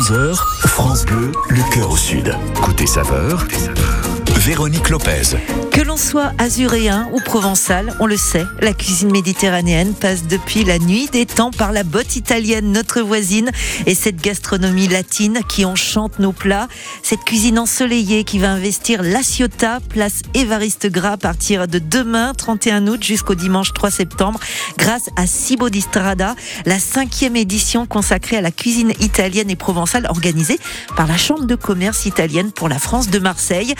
[0.00, 0.34] 11h,
[0.66, 2.34] France Bleu, le cœur au sud.
[2.62, 3.46] Côté saveur,
[4.40, 5.36] Véronique Lopez.
[5.70, 10.78] Que l'on soit azuréen ou provençal, on le sait, la cuisine méditerranéenne passe depuis la
[10.78, 13.50] nuit des temps par la botte italienne, notre voisine,
[13.84, 16.68] et cette gastronomie latine qui enchante nos plats.
[17.02, 22.32] Cette cuisine ensoleillée qui va investir La Ciotat, place Évariste Gras, à partir de demain,
[22.32, 24.40] 31 août, jusqu'au dimanche 3 septembre,
[24.78, 26.34] grâce à Cibo di Strada,
[26.64, 30.58] la cinquième édition consacrée à la cuisine italienne et provençale, organisée
[30.96, 33.74] par la Chambre de commerce italienne pour la France de Marseille.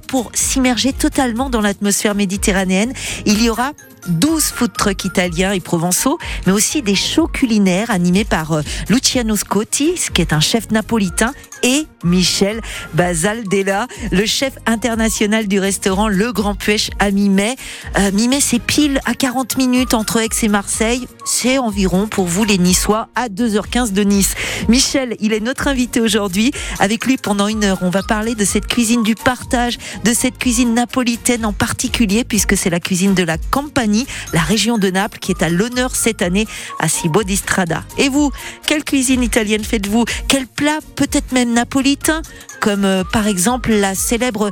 [0.00, 2.92] Pour s'immerger totalement dans l'atmosphère méditerranéenne.
[3.26, 3.72] Il y aura
[4.08, 9.36] 12 food trucks italiens et provençaux, mais aussi des shows culinaires animés par euh, Luciano
[9.36, 12.60] Scotti, qui est un chef napolitain, et Michel
[12.92, 17.56] Basaldella, le chef international du restaurant Le Grand Puech à Mimet.
[17.98, 21.08] Euh, Mimet, c'est pile à 40 minutes entre Aix et Marseille.
[21.24, 24.34] C'est environ pour vous les Niçois à 2h15 de Nice.
[24.68, 26.52] Michel, il est notre invité aujourd'hui.
[26.80, 30.38] Avec lui pendant une heure, on va parler de cette cuisine du partage, de cette
[30.38, 35.18] cuisine napolitaine en particulier, puisque c'est la cuisine de la Campanie, la région de Naples,
[35.18, 36.46] qui est à l'honneur cette année
[36.78, 37.84] à Cibo di Strada.
[37.98, 38.30] Et vous,
[38.66, 40.04] quelle cuisine italienne faites-vous?
[40.28, 42.22] Quel plat, peut-être même napolitain,
[42.60, 44.50] comme euh, par exemple la célèbre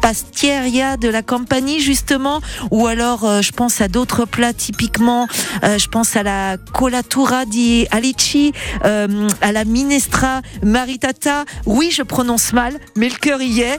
[0.00, 2.40] pastieria de la Campanie justement?
[2.72, 5.28] Ou alors euh, je pense à d'autres plats typiquement
[5.62, 8.52] euh, je pense à la colatura di Alici
[8.82, 11.44] à la minestra maritata.
[11.66, 13.78] Oui je prononce mal mais le cœur y est.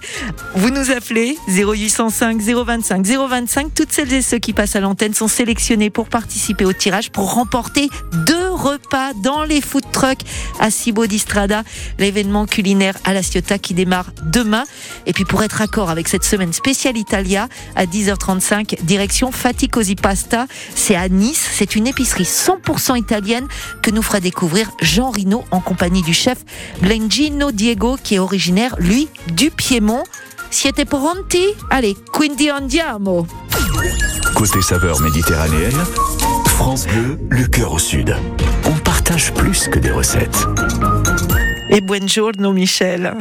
[0.55, 5.27] Vous nous appelez 0805 025 025 toutes celles et ceux qui passent à l'antenne sont
[5.27, 7.89] sélectionnés pour participer au tirage pour remporter
[8.25, 10.21] deux repas dans les food trucks
[10.59, 11.63] à Cibo di Strada
[11.99, 14.63] l'événement culinaire à la Ciotat qui démarre demain
[15.05, 20.47] et puis pour être accord avec cette semaine spéciale Italia à 10h35, direction Faticosi Pasta.
[20.75, 21.49] C'est à Nice.
[21.53, 23.47] C'est une épicerie 100% italienne
[23.81, 26.37] que nous fera découvrir Jean Rino en compagnie du chef
[26.81, 30.03] Glengino Diego qui est originaire, lui, du Piémont.
[30.53, 31.55] Siete pronti?
[31.71, 33.25] Allez, quindi andiamo!
[34.35, 35.83] Côté saveur méditerranéenne,
[36.45, 38.15] France Bleu, le cœur au sud.
[38.65, 40.45] On partage plus que des recettes.
[41.75, 43.15] Et buongiorno Michel.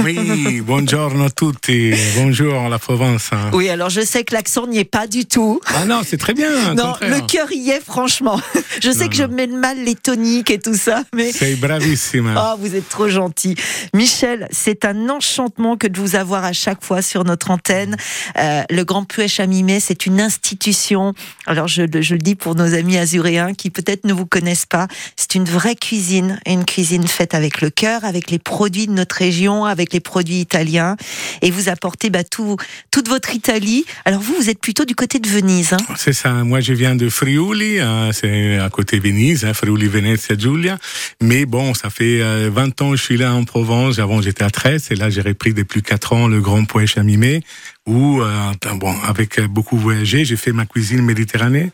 [0.00, 1.92] Oui, buongiorno a tutti.
[2.16, 3.28] Bonjour la Provence.
[3.52, 5.60] Oui, alors je sais que l'accent n'y est pas du tout.
[5.66, 6.72] Ah non, c'est très bien.
[6.74, 8.40] Non, le cœur y est, franchement.
[8.80, 11.32] Je sais Non, que je mets mal les toniques et tout ça, mais.
[11.32, 12.34] C'est bravissime.
[12.34, 13.56] Oh, vous êtes trop gentil.
[13.92, 17.96] Michel, c'est un enchantement que de vous avoir à chaque fois sur notre antenne.
[18.38, 21.12] Euh, le Grand Puech à Mimet, c'est une institution.
[21.46, 24.88] Alors, je, je le dis pour nos amis azuréens qui peut-être ne vous connaissent pas.
[25.16, 29.16] C'est une vraie cuisine, une cuisine faite avec le cœur, avec les produits de notre
[29.16, 30.96] région, avec les produits italiens.
[31.42, 32.56] Et vous apportez bah, tout,
[32.90, 33.84] toute votre Italie.
[34.04, 35.72] Alors, vous, vous êtes plutôt du côté de Venise.
[35.72, 35.94] Hein?
[35.96, 36.32] C'est ça.
[36.44, 40.78] Moi, je viens de Friuli, hein, c'est à côté Venise, hein, Friuli, Venezia, Giulia.
[41.22, 43.98] Mais bon, ça fait euh, 20 ans que je suis là en Provence.
[43.98, 47.02] Avant, j'étais à Tresse et là, j'ai repris depuis 4 ans le Grand Poèche à
[47.02, 47.42] Mimé,
[47.86, 51.70] où, euh, bon, avec beaucoup voyagé, j'ai fait ma cuisine méditerranéenne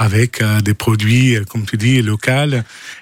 [0.00, 2.30] avec euh, des produits, euh, comme tu dis, locaux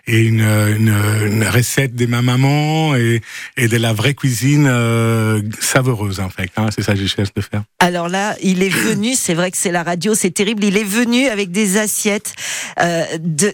[0.09, 0.93] et une, une,
[1.27, 3.23] une recette de ma maman et,
[3.57, 6.51] et de la vraie cuisine euh, savoureuse, en fait.
[6.57, 7.63] Hein, c'est ça que je cherche de faire.
[7.79, 10.83] Alors là, il est venu, c'est vrai que c'est la radio, c'est terrible, il est
[10.83, 12.35] venu avec des assiettes
[12.81, 13.05] euh,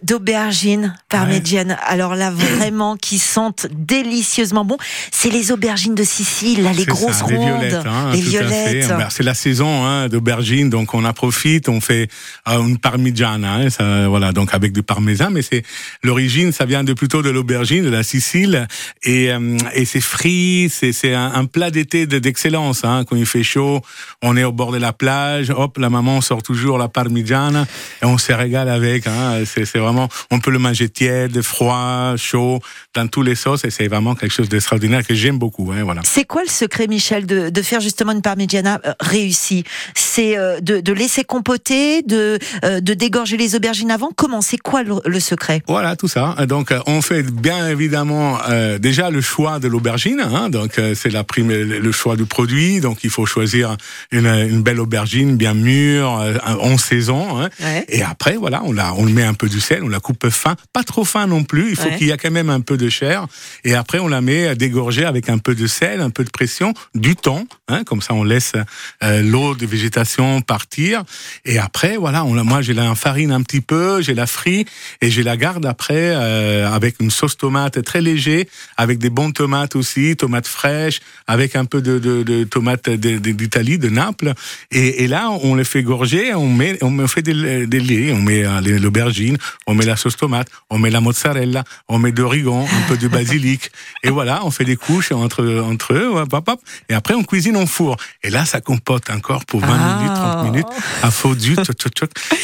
[0.03, 1.76] d'aubergines parmigianes.
[1.87, 4.78] Alors là, vraiment, qui sentent délicieusement bon.
[5.12, 7.32] C'est les aubergines de Sicile, là, les grosses ça, rondes.
[7.32, 7.87] Les violettes.
[7.87, 8.88] hein, les violettes.
[8.88, 12.09] Ben, c'est la saison hein, d'aubergines, donc on en profite, on fait
[12.49, 13.34] euh, une parmigiana,
[13.71, 15.62] ça, voilà, donc avec du parmesan, mais c'est
[16.03, 18.67] l'origine, ça vient de plutôt de l'aubergine, de la Sicile,
[19.03, 22.84] et, euh, et c'est frit, c'est un, un plat d'été de- d'excellence.
[22.84, 23.81] Hein, quand il fait chaud,
[24.23, 27.67] on est au bord de la plage, hop, la maman sort toujours la parmigiana
[28.03, 29.06] et on se régale avec.
[29.06, 32.61] Hein, c'est vraiment, on peut le manger tiède, froid, chaud,
[32.94, 35.73] dans tous les sauces, et c'est vraiment quelque chose d'extraordinaire que j'aime beaucoup.
[35.73, 36.03] Hein, voilà.
[36.05, 39.65] C'est quoi le secret, Michel, de, de faire justement une parmigiana euh, réussie?
[39.94, 42.81] C'est euh, de, laisser compoter, de, euh,
[43.15, 44.11] dégorger les aubergines avant?
[44.17, 44.41] Comment?
[44.41, 45.63] C'est quoi le, le secret?
[45.69, 46.35] Voilà, tout ça.
[46.49, 50.21] Donc, euh, on fait bien évidemment euh, déjà le choix de l'aubergine.
[50.21, 52.81] Hein, donc, euh, c'est la prime, le choix du produit.
[52.81, 53.77] Donc, il faut choisir
[54.11, 57.41] une, une belle aubergine bien mûre, euh, en saison.
[57.41, 57.50] Hein.
[57.61, 57.85] Ouais.
[57.88, 60.56] Et après, voilà, on la, on met un peu du sel, on la coupe fin,
[60.73, 61.71] pas trop fin non plus.
[61.71, 61.97] Il faut Ouais.
[61.97, 63.27] qu'il y ait quand même un peu de chair.
[63.62, 66.31] Et après, on la met à dégorger avec un peu de sel, un peu de
[66.31, 67.44] pression, du temps.
[67.69, 68.55] Hein, comme ça, on laisse
[69.03, 71.05] l'eau de végétation partir.
[71.44, 74.65] Et après, voilà, on, moi, j'ai là un farine un petit peu, j'ai la frie
[75.03, 78.49] et j'ai la garde après euh, avec une sauce tomate très léger,
[78.79, 83.79] avec des bons tomates aussi, tomates fraîches, avec un peu de, de, de tomates d'Italie,
[83.79, 84.33] de, Naples.
[84.71, 88.23] Et, et, là, on les fait gorger, on met, on fait des, des laits, on
[88.23, 89.37] met euh, l'aubergine,
[89.67, 92.97] on met la sauce tomate, on met la mozzarella, on met de rigon, un peu
[92.97, 93.71] de basilic.
[94.03, 97.57] Et voilà, on fait des couches entre, entre eux, hop, hop, et après on cuisine
[97.59, 97.99] au four.
[98.23, 99.97] Et là, ça compote encore pour 20 ah.
[99.99, 100.73] minutes, 30 minutes,
[101.03, 101.55] à faux du,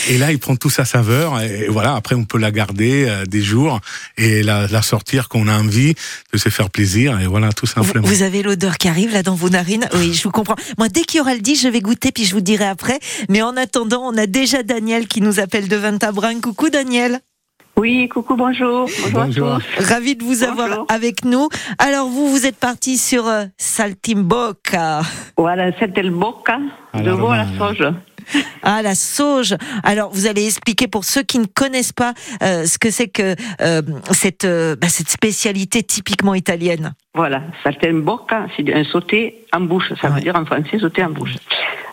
[0.09, 1.41] et là, il prend tout sa saveur.
[1.41, 3.81] Et voilà, après, on peut la garder euh, des jours
[4.17, 5.94] et la, la sortir quand on a envie
[6.32, 7.20] de se faire plaisir.
[7.20, 8.06] Et voilà, tout simplement.
[8.06, 9.88] Vous avez l'odeur qui arrive là dans vos narines?
[9.94, 10.56] Oui, je vous comprends.
[10.79, 12.99] Moi, dès qu'il y aura le dit, je vais goûter puis je vous dirai après.
[13.29, 16.41] Mais en attendant, on a déjà Daniel qui nous appelle de Vintabrin.
[16.41, 17.20] Coucou Daniel.
[17.76, 18.91] Oui, coucou, bonjour.
[19.12, 21.49] Bonjour, Ravi de vous avoir avec nous.
[21.79, 25.00] Alors vous, vous êtes parti sur euh, Saltimbocca.
[25.38, 26.58] Voilà, Saltimbocca,
[26.94, 27.87] de veau à la sauge.
[28.62, 29.55] Ah, la sauge.
[29.82, 33.34] Alors, vous allez expliquer pour ceux qui ne connaissent pas euh, ce que c'est que
[33.61, 33.82] euh,
[34.12, 36.93] cette, bah, cette spécialité typiquement italienne.
[37.14, 39.93] Voilà, saltimbocca, c'est un sauté en bouche.
[40.00, 41.34] Ça veut dire en français sauté en bouche.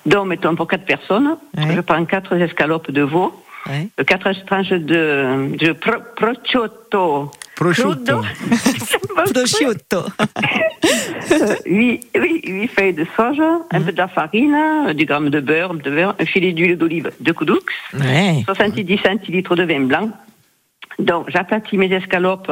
[0.05, 3.33] Donc, mettons pour quatre personnes, je prends quatre escalopes de veau
[3.69, 3.89] ouais.
[4.05, 7.31] quatre tranches de, de pro, prosciutto.
[7.57, 8.21] Prosciutto.
[9.33, 10.05] prosciutto.
[11.65, 15.73] oui, oui, huit feuilles de soja, un peu de la farine, du gramme de beurre,
[15.73, 17.51] de beurre un filet d'huile d'olive, deux coups
[17.95, 18.43] ouais.
[18.45, 20.11] 70 centilitres de vin blanc.
[20.99, 22.51] Donc, j'aplatis mes escalopes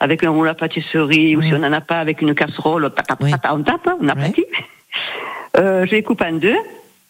[0.00, 3.14] avec un rouleau à pâtisserie, ou si on n'en a pas, avec une casserole, pata,
[3.16, 4.46] pata, on tape, on aplatit.
[5.58, 6.56] Euh, je les coupe en deux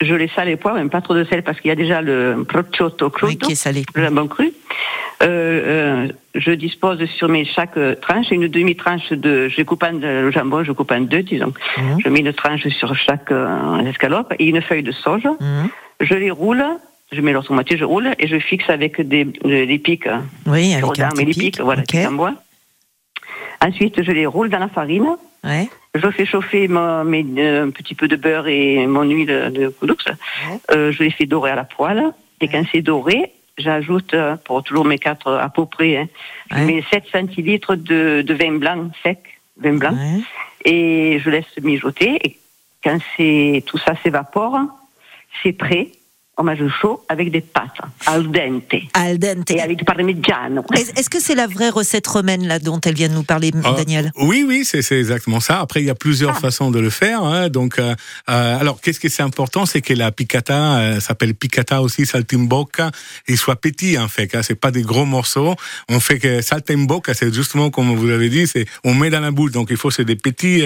[0.01, 2.03] je les sale et poivre, même pas trop de sel parce qu'il y a déjà
[2.03, 4.53] le prosciutto crudo, le jambon cru.
[5.23, 9.93] Euh, euh, je dispose sur mes chaque tranche une demi tranche de, je coupe en
[9.93, 11.55] le jambon, je coupe en deux, disons.
[11.79, 11.99] Mhm.
[12.05, 15.25] Je mets une tranche sur chaque euh, escalope et une feuille de sauge.
[15.25, 15.69] Mhm.
[16.01, 16.65] Je les roule.
[17.13, 20.09] Je mets l'autre moitié, je roule et je fixe avec des, des pics.
[20.47, 22.35] Oui, avec un petit pic, voilà, en bois.
[23.61, 25.17] Ensuite, je les roule dans la farine.
[25.45, 25.69] Ouais.
[25.95, 29.97] Je fais chauffer mes, euh, un petit peu de beurre et mon huile de coudoux.
[30.73, 32.13] Euh, je les fais dorer à la poêle.
[32.41, 36.09] Et quand c'est doré, j'ajoute, euh, pour toujours mes quatre à peu près, hein,
[36.51, 39.19] je mets 7 centilitres de, de, vin blanc sec,
[39.59, 39.97] vin blanc,
[40.65, 42.19] et je laisse mijoter.
[42.25, 42.39] Et
[42.83, 44.59] quand c'est tout ça s'évapore,
[45.43, 45.91] c'est prêt
[46.37, 48.75] fromage chaud avec des pâtes al dente.
[48.93, 49.51] Al dente.
[49.51, 50.63] Et avec du parmigiano.
[50.75, 53.73] Est-ce que c'est la vraie recette romaine là dont elle vient de nous parler, ah,
[53.73, 54.13] Daniel?
[54.17, 55.61] Oui, oui, c'est exactement ça.
[55.61, 56.41] Après, il y a plusieurs ah.
[56.41, 57.23] façons de le faire.
[57.25, 57.49] Hein.
[57.49, 57.95] Donc, euh,
[58.29, 62.91] euh, alors, qu'est-ce qui est important, c'est que la piccata euh, s'appelle piccata aussi saltimbocca,
[63.29, 64.35] et soit petit en fait.
[64.35, 64.43] Hein.
[64.43, 65.55] C'est pas des gros morceaux.
[65.89, 69.31] On fait que saltimbocca, c'est justement comme vous l'avez dit, c'est on met dans la
[69.31, 69.53] bouche.
[69.53, 70.63] Donc, il faut c'est des petits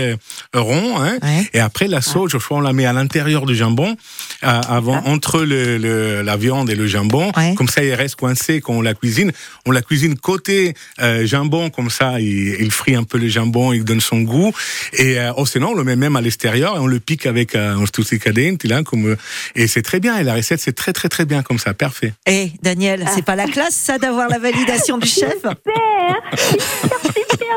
[0.52, 1.00] ronds.
[1.00, 1.18] Hein.
[1.54, 3.96] Et après, la sauge, on la met à l'intérieur du jambon,
[4.42, 7.32] avant entre le la viande et le jambon.
[7.56, 9.32] Comme ça, il reste coincé quand on la cuisine.
[9.66, 13.72] On la cuisine côté euh, jambon, comme ça, il, il, frit un peu le jambon,
[13.72, 14.52] il donne son goût.
[14.94, 17.54] Et euh, oh, sinon, on le met même à l'extérieur et on le pique avec
[17.54, 19.16] un euh, là, comme
[19.54, 20.18] et c'est très bien.
[20.18, 22.12] Et la recette, c'est très très très bien comme ça, parfait.
[22.26, 25.34] Eh, Daniel, c'est pas la classe ça d'avoir la validation du chef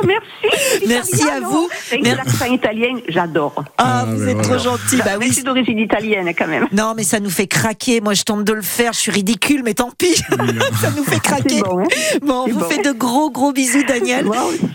[0.05, 0.87] merci.
[0.87, 1.69] Merci à vous.
[2.01, 3.63] L'accent italien, j'adore.
[3.77, 4.97] Ah, ah vous êtes trop gentil.
[4.97, 5.31] Bah oui.
[5.31, 6.67] C'est d'origine italienne quand même.
[6.71, 7.92] Non, mais ça nous fait craquer.
[8.01, 8.93] Moi, je tente de le faire.
[8.93, 10.15] Je suis ridicule, mais tant pis.
[10.81, 11.61] ça nous fait craquer.
[11.61, 11.87] Bon, hein
[12.21, 14.27] bon, on vous fait de gros, gros bisous, Daniel.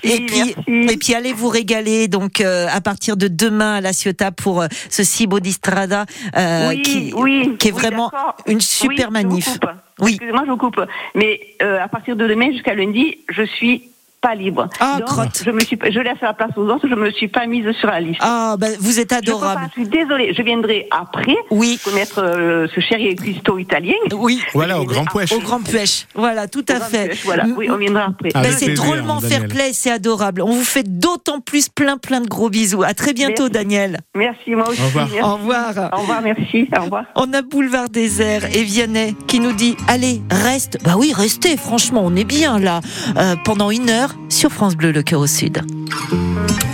[0.02, 2.08] et puis, et puis, allez vous régaler.
[2.08, 6.06] Donc, euh, à partir de demain à La Ciotat pour euh, ce Cibo di Strada,
[6.36, 8.10] euh, qui, oui, qui, est vraiment
[8.46, 9.58] une super manif.
[10.00, 10.12] Oui.
[10.12, 10.80] Excusez-moi, je vous coupe.
[11.14, 14.68] Mais à partir de demain jusqu'à lundi, je suis pas libre.
[14.80, 15.42] Ah, crotte.
[15.44, 16.88] Je me suis, je laisse la place aux autres.
[16.88, 18.20] Je me suis pas mise sur la liste.
[18.22, 19.62] Ah, ben, vous êtes adorable.
[19.68, 20.34] Je, suis désolée.
[20.34, 21.36] Je viendrai après.
[21.50, 21.78] Oui.
[21.84, 23.94] Connaître euh, ce chéri cuistot italien.
[24.12, 24.42] Oui.
[24.54, 25.32] Voilà, au Grand Puech.
[25.32, 26.06] Au Grand Puech.
[26.14, 27.16] Voilà, tout à fait.
[27.24, 27.44] voilà.
[27.56, 28.30] Oui, on viendra après.
[28.34, 29.72] Ben, c'est drôlement fair play.
[29.72, 30.42] C'est adorable.
[30.42, 32.82] On vous fait d'autant plus plein, plein de gros bisous.
[32.82, 33.98] À très bientôt, Daniel.
[34.14, 34.80] Merci, moi aussi.
[34.80, 35.08] Au revoir.
[35.22, 35.90] Au revoir.
[35.92, 36.68] Au revoir, merci.
[36.76, 37.04] Au revoir.
[37.14, 40.78] On a Boulevard Désert et Vianney qui nous dit Allez, reste.
[40.84, 41.56] Bah oui, restez.
[41.56, 42.80] Franchement, on est bien là.
[43.16, 45.62] Euh, pendant une heure sur France Bleu le cœur au sud.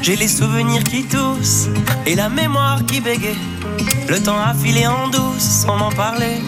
[0.02, 1.68] J'ai les souvenirs qui toussent
[2.06, 3.36] et la mémoire qui bégaye.
[4.08, 6.40] Le temps a filé en douce sans m'en parler.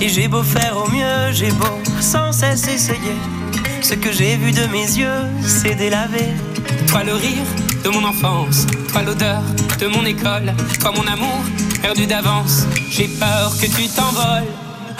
[0.00, 3.16] Et j'ai beau faire au mieux, j'ai beau sans cesse essayer.
[3.80, 6.26] Ce que j'ai vu de mes yeux, c'est délavé.
[6.88, 7.46] Toi le rire
[7.84, 9.42] de mon enfance, toi l'odeur
[9.80, 11.42] de mon école, toi mon amour
[11.80, 12.66] perdu d'avance.
[12.90, 14.61] J'ai peur que tu t'envoles.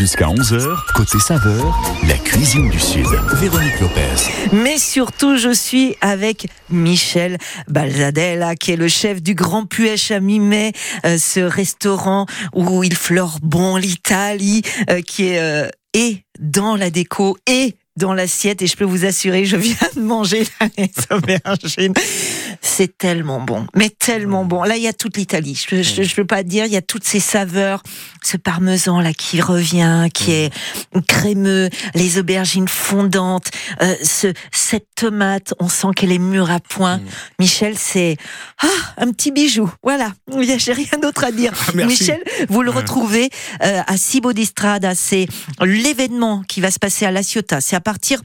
[0.00, 1.78] Jusqu'à 11h, côté saveur,
[2.08, 3.04] la cuisine du Sud.
[3.34, 4.30] Véronique Lopez.
[4.50, 7.36] Mais surtout, je suis avec Michel
[7.68, 10.72] Balzadella, qui est le chef du Grand Puech à Mimet,
[11.04, 16.90] euh, ce restaurant où il fleure bon l'Italie, euh, qui est euh, et dans la
[16.90, 20.46] déco et dans l'assiette et je peux vous assurer, je viens de manger
[20.78, 21.94] les aubergines.
[22.62, 24.62] C'est tellement bon, mais tellement bon.
[24.62, 25.62] Là, il y a toute l'Italie.
[25.68, 27.82] Je, ne peux pas dire, il y a toutes ces saveurs,
[28.22, 30.52] ce parmesan là qui revient, qui est
[31.06, 33.50] crémeux, les aubergines fondantes,
[33.82, 37.00] euh, ce, cette tomate, on sent qu'elle est mûre à point.
[37.38, 38.16] Michel, c'est
[38.62, 38.66] ah,
[38.98, 39.70] un petit bijou.
[39.82, 40.12] Voilà,
[40.58, 41.52] j'ai rien d'autre à dire.
[41.74, 43.30] Michel, vous le retrouvez
[43.62, 44.94] euh, à Cibo d'Istrada.
[44.94, 45.26] C'est
[45.62, 47.60] l'événement qui va se passer à La Ciotat.
[47.60, 48.20] C'est partir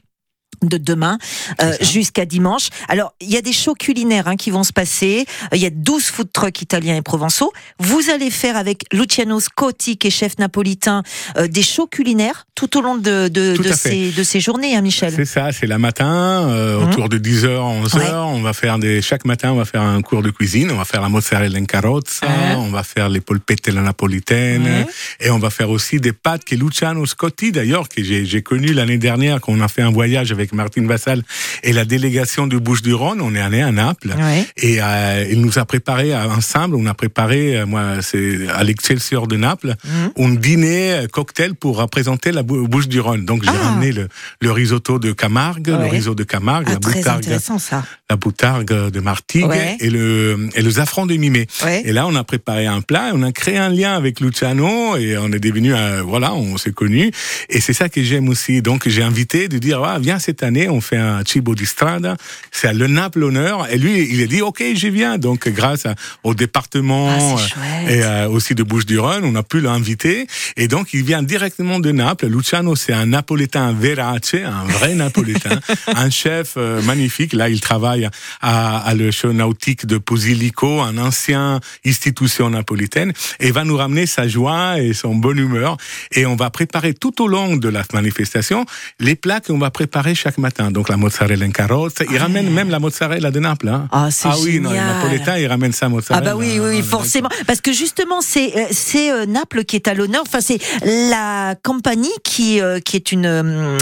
[0.69, 1.17] de demain
[1.61, 2.69] euh, jusqu'à dimanche.
[2.87, 5.25] Alors, il y a des shows culinaires hein, qui vont se passer.
[5.53, 7.51] Il y a 12 food trucks italiens et provençaux.
[7.79, 11.03] Vous allez faire avec Luciano Scotti, qui est chef napolitain,
[11.37, 14.81] euh, des shows culinaires tout au long de, de, de, ces, de ces, journées, hein,
[14.81, 15.13] Michel?
[15.13, 16.89] C'est ça, c'est la matin, euh, mhm.
[16.89, 18.15] autour de 10h, 11h.
[18.23, 20.71] On va faire des, chaque matin, on va faire un cours de cuisine.
[20.71, 24.85] On va faire la mozzarella in carrozza, on va faire les polpette la napolitaine,
[25.19, 28.97] et on va faire aussi des pâtes que Luciano Scotti, d'ailleurs, que j'ai connu l'année
[28.97, 31.21] dernière, quand on a fait un voyage avec Martine Vassal
[31.63, 33.21] et la délégation du Bouches-du-Rhône.
[33.21, 34.13] On est allé à Naples
[34.57, 36.75] et euh, il nous a préparé ensemble.
[36.75, 40.25] On a préparé, euh, moi, c'est à l'Excelsior de Naples, mhm.
[40.25, 43.25] un dîner euh, cocktail pour représenter la Bouche-du-Rhône.
[43.25, 43.69] Donc j'ai ah.
[43.69, 47.83] ramené le, risotto de Camargue, le risotto de Camargue, ah, la boutargue, ça.
[48.09, 51.47] La boutargue de Martigues et le et le zafran de Mimé.
[51.83, 55.17] Et là, on a préparé un plat, on a créé un lien avec Luciano et
[55.17, 57.11] on est devenu, voilà, on s'est connus.
[57.49, 58.61] Et c'est ça que j'aime aussi.
[58.61, 62.15] Donc j'ai invité de dire, ah, viens cette année, on fait un Cibo di Strada.
[62.51, 63.67] C'est à Le Naples l'honneur.
[63.71, 65.17] Et lui, il a dit, OK, j'y viens.
[65.17, 65.87] Donc, grâce
[66.23, 70.27] au département ah, et euh, aussi de Bouches-du-Rhône, on a pu l'inviter.
[70.57, 72.27] Et donc, il vient directement de Naples.
[72.27, 77.33] Luciano, c'est un napolitain verace, un vrai napolitain, un chef euh, magnifique.
[77.33, 77.94] Là, il travaille
[78.41, 84.05] à, à le show nautique de Posilico, un ancien institution napolitaine, et va nous ramener
[84.05, 85.77] sa joie et son bonne humeur.
[86.11, 88.65] Et on va préparer tout au long de la manifestation
[88.99, 90.71] les plats qu'on va préparer chaque matin.
[90.71, 92.03] Donc la mozzarella in carrozza.
[92.09, 93.69] Il ramène même la mozzarella de Naples.
[93.69, 93.87] Hein.
[93.91, 96.31] Ah, c'est ah oui, non, les Napolitains, ils ramènent ça mozzarella.
[96.31, 97.29] Ah bah oui, oui, forcément.
[97.47, 100.23] Parce que justement, c'est euh, c'est euh, Naples qui est à l'honneur.
[100.25, 103.25] Enfin, c'est la Campanie qui euh, qui est une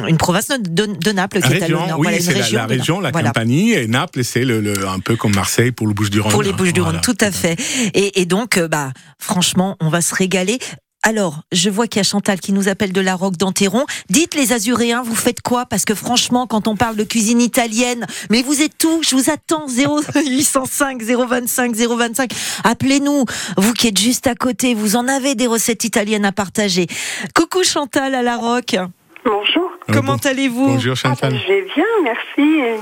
[0.08, 2.00] une province de, de Naples qui est à l'honneur.
[2.00, 5.72] Oui, c'est la, la, région, la Campanie, et Naples, c'est le, un peu comme Marseille
[5.72, 6.32] pour le Bouches-du-Rhône.
[6.32, 7.56] Pour les Bouches-du-Rhône, tout à fait.
[7.94, 10.60] Et, et donc, bah, franchement, on va se régaler.
[11.06, 13.86] alors, je vois qu'il y a Chantal qui nous appelle de la Roque d'Anteron.
[14.10, 15.66] Dites les Azuréens, vous faites quoi?
[15.66, 19.30] Parce que franchement, quand on parle de cuisine italienne, mais vous êtes tout, je vous
[19.30, 22.32] attends 0805 025 025.
[22.64, 23.26] Appelez-nous,
[23.58, 26.88] vous qui êtes juste à côté, vous en avez des recettes italiennes à partager.
[27.36, 28.78] Coucou Chantal à la Roque.
[29.26, 29.72] Bonjour.
[29.90, 31.34] Euh, Comment allez-vous Bonjour Chantal.
[31.36, 32.82] Ah, je vais bien, merci.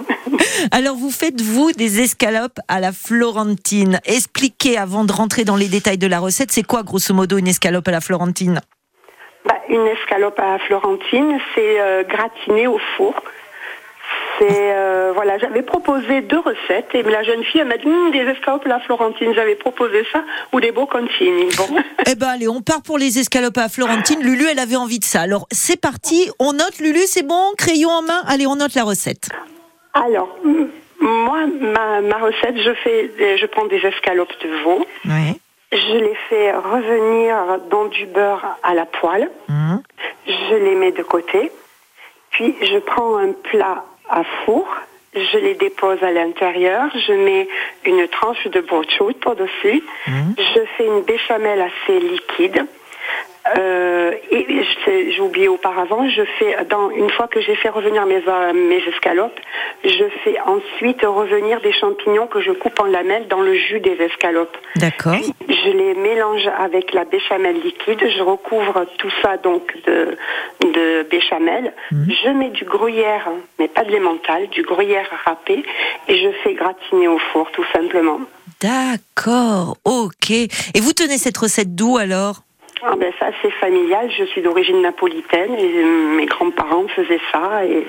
[0.72, 4.00] Alors vous faites vous des escalopes à la Florentine.
[4.06, 7.48] Expliquez avant de rentrer dans les détails de la recette, c'est quoi grosso modo une
[7.48, 8.62] escalope à la Florentine?
[9.46, 13.16] Bah, Une escalope à la Florentine, c'est euh, gratiné au four.
[14.50, 18.66] Euh, voilà, j'avais proposé deux recettes et la jeune fille m'a dit hum, des escalopes
[18.66, 19.34] à la Florentine.
[19.36, 21.46] J'avais proposé ça ou des bocconcini.
[21.58, 21.68] Bon.
[22.08, 24.22] eh ben allez, on part pour les escalopes à la Florentine.
[24.22, 25.22] Lulu, elle avait envie de ça.
[25.22, 26.30] Alors c'est parti.
[26.40, 28.22] On note Lulu, c'est bon, crayon en main.
[28.28, 29.30] Allez, on note la recette.
[29.94, 30.30] Alors.
[31.04, 34.86] Moi, ma, recette, je fais, je prends des escalopes de veau.
[35.72, 39.32] Je les fais revenir dans du beurre à la poêle.
[39.48, 39.78] Mmh.
[40.28, 41.52] Je les mets de côté.
[42.30, 44.68] Puis je prends un plat à four.
[45.14, 46.90] Je les dépose à l'intérieur.
[46.96, 47.48] Je mets
[47.86, 48.64] une tranche de
[48.98, 49.84] chaude par-dessus.
[50.08, 50.36] Mhm.
[50.38, 52.66] Je fais une béchamel assez liquide.
[53.58, 54.46] Euh, et
[54.86, 58.84] j'ai oublié auparavant, je fais dans une fois que j'ai fait revenir mes euh, mes
[58.88, 59.40] escalopes,
[59.84, 63.98] je fais ensuite revenir des champignons que je coupe en lamelles dans le jus des
[64.00, 64.56] escalopes.
[64.76, 65.16] D'accord.
[65.50, 70.18] Je les mélange avec la béchamel liquide, je recouvre tout ça donc de
[70.62, 71.74] de béchamel.
[71.92, 72.12] Mhm.
[72.24, 75.64] Je mets du gruyère, mais pas de l'emmental, du gruyère râpé
[76.08, 78.20] et je fais gratiner au four tout simplement.
[78.62, 80.30] D'accord, ok.
[80.30, 82.44] Et vous tenez cette recette d'où alors?
[82.84, 85.84] Ah ben ça c'est familial, je suis d'origine napolitaine et
[86.18, 87.86] mes grands-parents faisaient ça et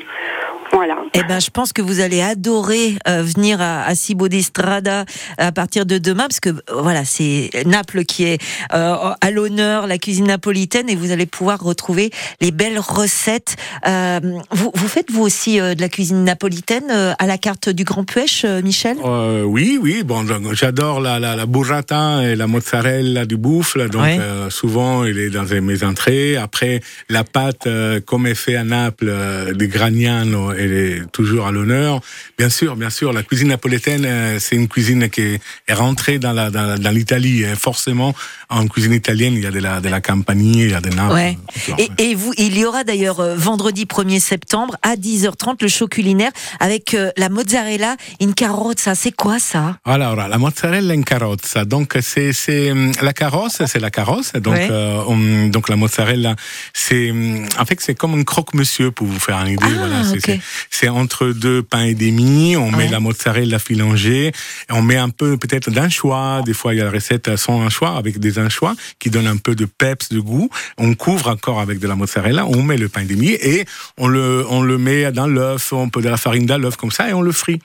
[0.71, 0.99] voilà.
[1.15, 5.05] Eh ben je pense que vous allez adorer euh, venir à, à Cibo d'Estrada
[5.39, 8.43] à partir de demain parce que euh, voilà c'est Naples qui est
[8.75, 13.57] euh, à l'honneur, la cuisine napolitaine et vous allez pouvoir retrouver les belles recettes.
[13.85, 18.45] vous, vous faites vous aussi de la cuisine napolitaine à la carte du Grand Puech,
[18.63, 18.99] Michel?
[19.45, 24.07] Oui oui bon j'adore la, la, la, burrata et la mozzarella du bouffle donc
[24.51, 26.37] souvent il est dans mes entrées.
[26.37, 31.47] Après, la pâte, euh, comme est fait à Naples, euh, de Gragnano, elle est toujours
[31.47, 32.01] à l'honneur.
[32.39, 35.41] Bien sûr, bien sûr, la cuisine napolitaine, euh, c'est une cuisine qui est,
[35.73, 37.45] rentrée dans la dans, l'Italie.
[37.57, 38.15] Forcément,
[38.51, 40.91] en cuisine italienne, il y a de la de la Campanie, il y a des
[40.91, 41.15] Naples.
[41.15, 41.39] Ouais.
[41.79, 46.31] Et, et, vous, il y aura d'ailleurs vendredi 1er septembre à 10h30 le show culinaire
[46.61, 48.95] avec la mozzarella in carrozza.
[48.95, 49.79] C'est quoi ça?
[49.85, 51.65] Alors, la mozzarella in carrozza.
[51.65, 54.33] Donc, c'est c'est la carrosse, c'est la carrosse.
[54.35, 56.37] Donc, euh, donc la mozzarella,
[56.73, 57.13] c'est
[57.59, 59.63] en fait c'est comme un croque-monsieur pour vous faire une idée.
[59.63, 62.57] Ah, voilà, c'est entre deux pains et demi.
[62.57, 64.33] On met la mozzarella filangée,
[64.71, 66.43] on met un peu peut-être d'anchois.
[66.45, 69.37] Des fois il y a la recette sans anchois avec des anchois qui donnent un
[69.37, 70.49] peu de peps, de goût.
[70.79, 72.47] On couvre encore avec de la mozzarella.
[72.47, 73.65] On met le pain et demi et
[73.99, 76.91] on le on le met dans l'œuf, on peut de la farine dans l'œuf comme
[76.91, 77.61] ça et on le frit.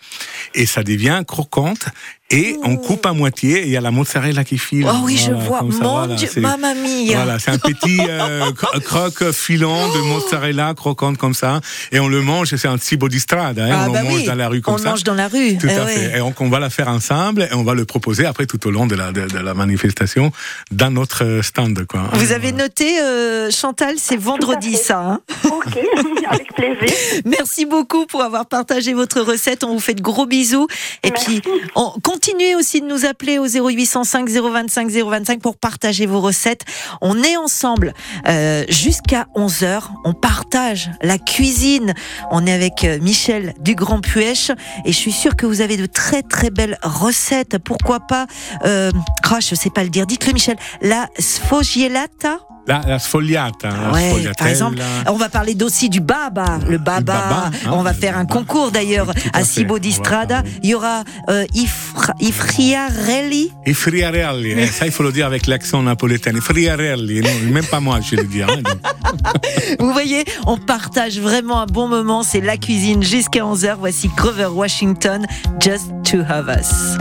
[0.53, 1.85] Et ça devient croquante
[2.29, 4.85] et on coupe à moitié et il y a la mozzarella qui file.
[4.89, 5.61] Oh oui, je vois.
[5.61, 7.15] Mon Dieu, mamma mia.
[7.15, 8.51] Voilà, c'est un petit euh,
[8.83, 11.61] croque filant de mozzarella croquante comme ça.
[11.91, 13.63] Et on le mange, c'est un cibo di strada.
[13.63, 14.89] Hein, ah on bah le mange dans la rue comme on ça.
[14.89, 15.57] On mange dans la rue.
[15.57, 16.17] Tout eh à fait.
[16.17, 18.71] Et donc on va la faire ensemble et on va le proposer après tout au
[18.71, 20.31] long de la, de, la manifestation
[20.71, 21.85] dans notre stand.
[21.85, 22.09] Quoi.
[22.13, 24.99] Vous avez noté, euh, Chantal, c'est vendredi ça.
[24.99, 25.77] Hein ok,
[26.29, 26.97] avec plaisir.
[27.25, 29.63] Merci beaucoup pour avoir partagé votre recette.
[29.63, 30.67] On vous fait de gros bisous.
[31.03, 31.41] Et puis,
[31.75, 36.61] on continuez aussi de nous appeler au 0805 025 025 pour partager vos recettes.
[36.99, 37.93] On est ensemble
[38.27, 39.81] euh, jusqu'à 11h.
[40.03, 41.93] On partage la cuisine.
[42.31, 44.49] On est avec euh, Michel du Grand Puech
[44.83, 47.59] et je suis sûre que vous avez de très très belles recettes.
[47.59, 48.25] Pourquoi pas,
[48.65, 48.91] euh,
[49.31, 50.07] oh, je sais pas le dire.
[50.07, 50.57] Dites-le Michel.
[50.81, 53.69] La sfogiellata la, la sfogliata.
[53.93, 54.77] Ouais, par exemple,
[55.07, 56.59] on va parler aussi du baba.
[56.67, 60.43] Le baba, baba hein, on va faire un concours d'ailleurs à Cibo d'Istrada.
[60.63, 63.51] Il y aura euh, Ifra, Ifriarelli?
[63.65, 66.35] Ifriarelli, eh, ça il faut le dire avec l'accent napolitain.
[66.35, 68.47] Ifriarelli, même pas moi je le dire.
[68.49, 68.61] Hein,
[69.79, 72.23] Vous voyez, on partage vraiment un bon moment.
[72.23, 73.75] C'est la cuisine jusqu'à 11h.
[73.79, 75.25] Voici Grover Washington,
[75.59, 76.97] Just to Have Us.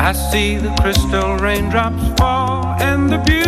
[0.00, 3.47] I see the crystal raindrops fall and the beauty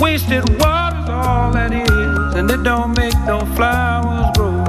[0.00, 4.62] Wasted water's all that is, and it don't make no flowers grow.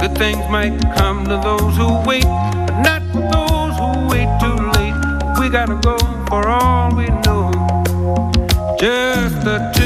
[0.00, 4.58] Good things might come to those who wait, but not for those who wait too
[4.78, 4.94] late.
[5.40, 7.50] We gotta go for all we know.
[8.78, 9.77] Just the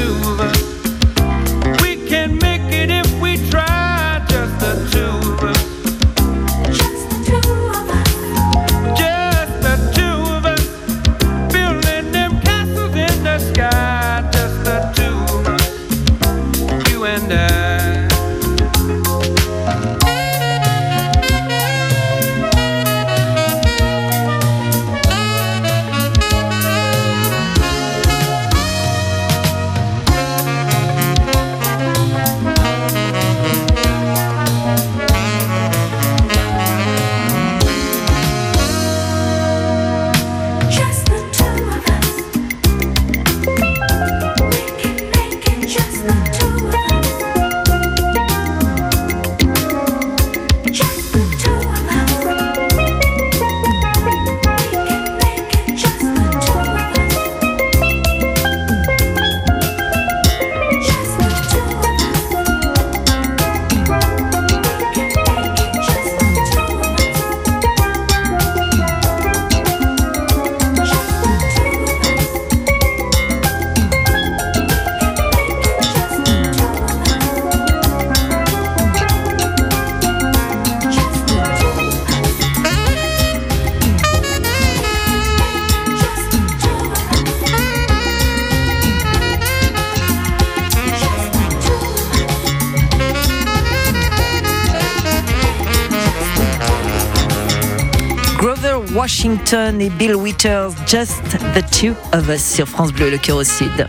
[99.23, 101.21] Washington et Bill Withers, Just
[101.55, 103.87] the Two of Us sur France Bleu, le cœur au sud.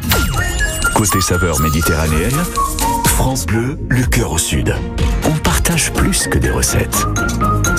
[0.94, 2.38] Côté saveur méditerranéenne,
[3.06, 4.76] France Bleu, le cœur au sud.
[5.24, 7.04] On partage plus que des recettes.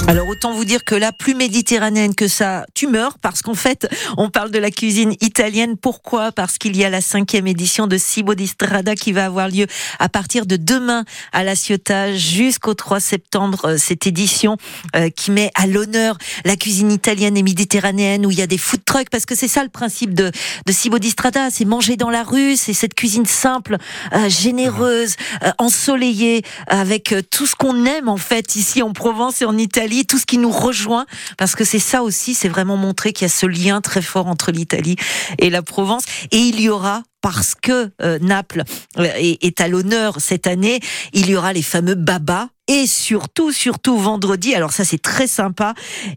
[0.09, 3.87] Alors autant vous dire que là, plus méditerranéenne que ça, tu meurs parce qu'en fait,
[4.15, 5.75] on parle de la cuisine italienne.
[5.75, 6.31] Pourquoi?
[6.31, 9.65] Parce qu'il y a la cinquième édition de Cibo di Strada qui va avoir lieu
[9.97, 13.65] à partir de demain à La Ciotat jusqu'au 3 septembre.
[13.65, 14.57] Euh, cette édition
[14.95, 18.59] euh, qui met à l'honneur la cuisine italienne et méditerranéenne où il y a des
[18.59, 20.31] food trucks parce que c'est ça le principe de,
[20.65, 23.77] de Cibo di Strada, c'est manger dans la rue, c'est cette cuisine simple,
[24.13, 25.15] euh, généreuse,
[25.57, 30.19] ensoleillée, avec tout ce qu'on aime en fait ici en Provence et en Italie tout
[30.19, 31.05] ce qui nous rejoint,
[31.37, 34.27] parce que c'est ça aussi, c'est vraiment montrer qu'il y a ce lien très fort
[34.27, 34.95] entre l'Italie
[35.39, 36.03] et la Provence.
[36.31, 38.63] Et il y aura parce que euh, Naples
[38.99, 40.79] euh, est, à l'honneur cette année,
[41.11, 44.53] il y aura les fameux babas et surtout, surtout vendredi.
[44.53, 45.73] Alors ça, c'est très sympa.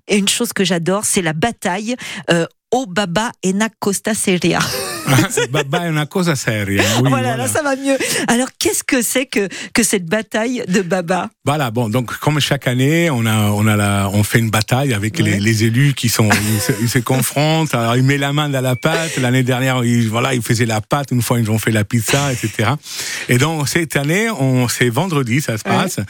[0.06, 1.96] Et une chose que j'adore, c'est la bataille
[2.30, 4.60] euh, au baba et costa seria.
[5.50, 6.82] Baba è una cosa seria.
[7.00, 7.96] Oui, voilà, là ça va mieux.
[8.26, 11.30] Alors qu'est-ce que c'est que, que cette bataille de Baba?
[11.44, 14.92] Voilà, bon, donc comme chaque année, on, a, on, a la, on fait une bataille
[14.92, 16.28] avec les, les, élus qui sont,
[16.80, 17.74] ils se, confrontent.
[17.74, 19.16] Alors ils mettent la main dans la pâte.
[19.16, 21.10] L'année dernière, ils, voilà, ils faisaient la pâte.
[21.10, 22.70] Une fois, ils ont fait la pizza, etc.
[23.28, 26.00] Et donc cette année, on, c'est vendredi, ça se passe,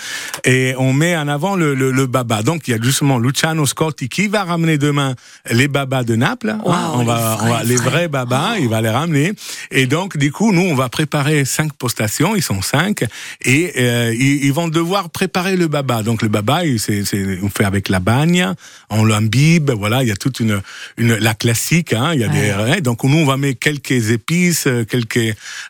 [0.45, 2.43] et on met en avant le, le, Baba.
[2.43, 5.15] Donc il y a justement Luciano Scotti qui va ramener demain
[5.51, 6.57] les Babas de Naples.
[6.65, 8.57] on, va, on va, les vrais Babas.
[8.59, 9.33] Il va ramener.
[9.71, 12.37] Et donc, du coup, nous, on va préparer cinq postations.
[12.37, 13.05] Ils sont cinq.
[13.45, 16.03] Et euh, ils, vont devoir préparer le baba.
[16.03, 17.03] Donc, le baba, c'est,
[17.43, 18.53] on fait avec la bagne,
[18.91, 19.71] on l'imbibe.
[19.71, 20.61] Voilà, il y a toute une,
[20.97, 21.93] une la classique.
[21.93, 25.17] Hein, il y a des, donc, nous, on va mettre quelques épices, quelques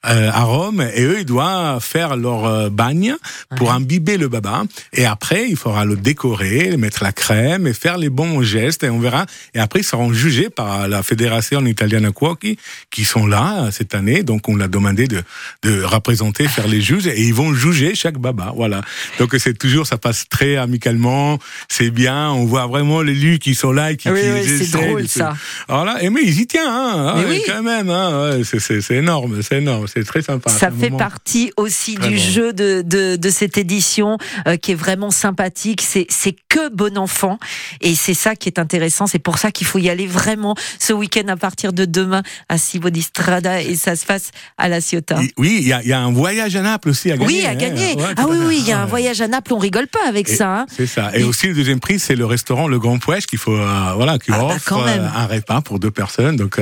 [0.07, 0.87] euh, arômes.
[0.95, 3.15] Et eux, ils doivent faire leur euh, bagne
[3.57, 4.63] pour imbiber le baba.
[4.93, 8.85] Et après, il faudra le décorer, mettre la crème et faire les bons gestes.
[8.85, 9.27] Et on verra.
[9.55, 12.59] Et après, ils seront jugés par la Fédération Italiana Cuochi
[12.91, 15.23] qui sont là cette année, donc on l'a demandé de,
[15.63, 18.53] de représenter, faire les juges, et ils vont juger chaque baba.
[18.57, 18.83] Voilà.
[19.19, 23.55] Donc c'est toujours, ça passe très amicalement, c'est bien, on voit vraiment les lus qui
[23.55, 25.35] sont là et qui, oui, oui, c'est drôle ça.
[25.69, 27.43] Alors là, et mais ils y tiennent, hein, oui.
[27.47, 30.51] quand même, hein, c'est énorme, c'est énorme, c'est très sympa.
[30.51, 35.11] Ça fait partie aussi du jeu de, de, de, cette édition euh, qui est vraiment
[35.11, 35.83] sympathique.
[35.83, 37.39] C'est que bon enfant,
[37.81, 39.07] et c'est ça qui est intéressant.
[39.07, 42.59] C'est pour ça qu'il faut y aller vraiment ce week-end à partir de demain à
[42.89, 45.21] Bodistrada et ça se fasse à la Ciotat.
[45.37, 47.41] Oui, il y, a un voyage à Naples aussi à gagner.
[47.41, 47.97] Oui, à gagner.
[48.17, 50.61] ah oui, oui, il y a un voyage à Naples, on rigole pas avec ça.
[50.61, 50.67] Hein.
[50.75, 51.11] C'est ça.
[51.15, 54.19] Et, aussi le deuxième prix, c'est le restaurant Le Grand Pouèche qu'il faut, euh, voilà,
[54.19, 56.37] qui ah, bah, offre euh, un repas pour deux personnes.
[56.37, 56.59] Donc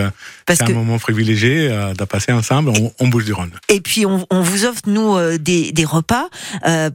[0.48, 2.72] c'est un moment privilégié de passer ensemble.
[2.98, 3.52] On, bouge du Rhône.
[3.68, 6.28] Et puis on, vous offre nous des, des, repas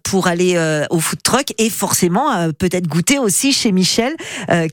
[0.04, 4.14] pour aller au food truck et forcément peut-être goûter aussi chez Michel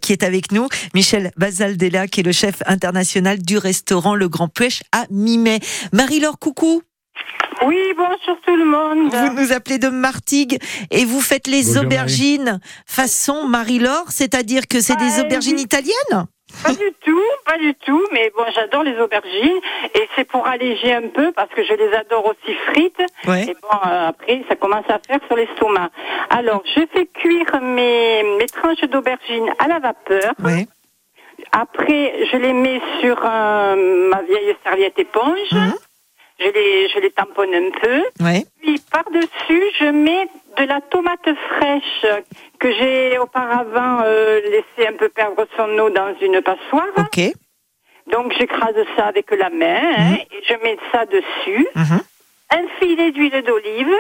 [0.01, 0.69] qui est avec nous.
[0.95, 5.61] Michel Basaldella, qui est le chef international du restaurant Le Grand Pêche à mi-mai.
[5.93, 6.83] Marie-Laure, coucou.
[7.67, 9.13] Oui, bonjour tout le monde.
[9.13, 10.59] Vous nous appelez de Martigues
[10.91, 16.27] et vous faites les aubergines façon Marie-Laure, c'est-à-dire que c'est des ah, aubergines italiennes
[16.63, 19.61] pas du tout, pas du tout, mais bon, j'adore les aubergines
[19.95, 23.01] et c'est pour alléger un peu parce que je les adore aussi frites.
[23.27, 25.91] Et bon, euh, après, ça commence à faire sur l'estomac.
[26.31, 30.35] Alors, je fais cuire mes, mes tranches d'aubergines à la vapeur.
[31.53, 35.53] Après, je les mets sur euh, ma vieille serviette éponge.
[35.53, 35.75] Mhm.
[36.41, 38.05] Je les, je les tamponne un peu.
[38.63, 42.07] Puis par-dessus, je mets de la tomate fraîche
[42.61, 46.87] que j'ai auparavant euh, laissé un peu perdre son eau dans une passoire.
[46.97, 47.33] Ok.
[48.13, 50.15] Donc j'écrase ça avec la main hein, mhm.
[50.15, 51.67] et je mets ça dessus.
[51.75, 52.01] Mhm.
[52.51, 53.95] Un filet d'huile d'olive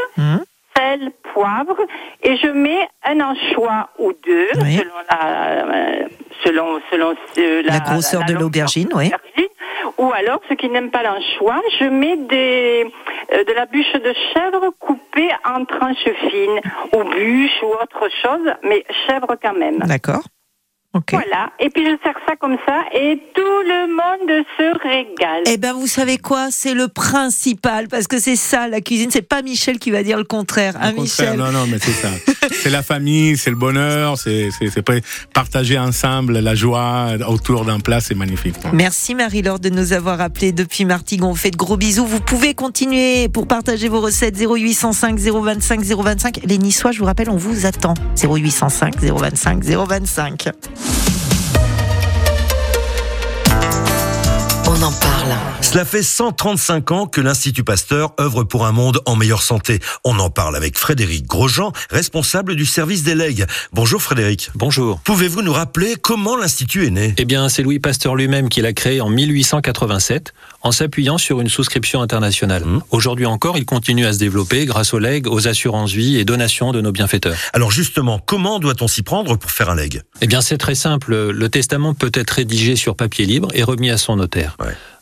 [0.78, 1.76] sel, poivre,
[2.22, 6.08] et je mets un anchois ou deux, selon la, euh,
[6.44, 7.14] selon, selon
[7.64, 9.12] la, grosseur de l'aubergine, oui.
[9.96, 12.86] Ou alors, ceux qui n'aiment pas l'anchois, je mets des,
[13.32, 16.60] euh, de la bûche de chèvre coupée en tranches fines,
[16.92, 19.78] ou bûche ou autre chose, mais chèvre quand même.
[19.78, 20.22] D'accord.
[21.10, 21.50] Voilà.
[21.60, 25.42] Et puis je sers ça comme ça et tout le monde se régale.
[25.46, 26.48] Eh ben vous savez quoi?
[26.50, 29.10] C'est le principal parce que c'est ça la cuisine.
[29.10, 30.74] C'est pas Michel qui va dire le contraire.
[30.80, 31.36] Hein, Michel?
[31.38, 32.08] Non, non, mais c'est ça.
[32.52, 34.50] c'est la famille, c'est le bonheur, c'est
[35.32, 38.56] partager ensemble la joie autour d'un plat, c'est magnifique.
[38.72, 41.22] Merci Marie-Laure de nous avoir appelé depuis Martigues.
[41.24, 42.06] On fait de gros bisous.
[42.06, 46.40] Vous pouvez continuer pour partager vos recettes 0805 025 025.
[46.44, 47.94] Les Niçois, je vous rappelle, on vous attend.
[48.16, 50.48] 0805 025 025.
[54.66, 55.18] On en parle.
[55.60, 59.80] Cela fait 135 ans que l'Institut Pasteur œuvre pour un monde en meilleure santé.
[60.04, 63.44] On en parle avec Frédéric Grosjean, responsable du service des legs.
[63.72, 64.50] Bonjour Frédéric.
[64.54, 65.00] Bonjour.
[65.00, 67.14] Pouvez-vous nous rappeler comment l'Institut est né?
[67.18, 71.48] Eh bien, c'est Louis Pasteur lui-même qui l'a créé en 1887 en s'appuyant sur une
[71.48, 72.64] souscription internationale.
[72.64, 72.82] Mmh.
[72.90, 76.72] Aujourd'hui encore, il continue à se développer grâce aux legs, aux assurances vie et donations
[76.72, 77.36] de nos bienfaiteurs.
[77.52, 80.02] Alors justement, comment doit-on s'y prendre pour faire un leg?
[80.20, 81.30] Eh bien, c'est très simple.
[81.30, 84.56] Le testament peut être rédigé sur papier libre et remis à son notaire.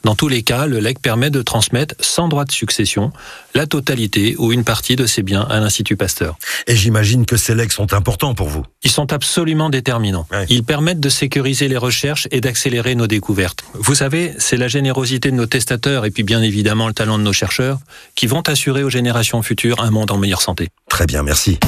[0.05, 3.11] Dans tous les cas, le legs permet de transmettre sans droit de succession
[3.55, 6.37] la totalité ou une partie de ses biens à l'Institut Pasteur.
[6.69, 8.64] Et j'imagine que ces legs sont importants pour vous.
[8.85, 10.29] Ils sont absolument déterminants.
[10.49, 13.64] Ils permettent de sécuriser les recherches et d'accélérer nos découvertes.
[13.75, 17.23] Vous savez, c'est la générosité de nos testateurs et puis bien évidemment le talent de
[17.23, 17.79] nos chercheurs
[18.14, 20.69] qui vont assurer aux générations futures un monde en meilleure santé.
[20.90, 21.59] Très bien, merci.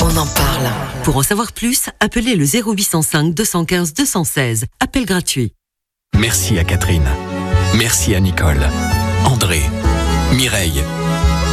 [0.00, 0.68] On en parle.
[1.04, 4.64] Pour en savoir plus, appelez le 0805 215 216.
[4.80, 5.52] Appel gratuit.
[6.18, 7.06] Merci à Catherine.
[7.76, 8.66] Merci à Nicole,
[9.24, 9.60] André,
[10.32, 10.82] Mireille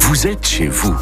[0.00, 0.94] Vous êtes chez vous.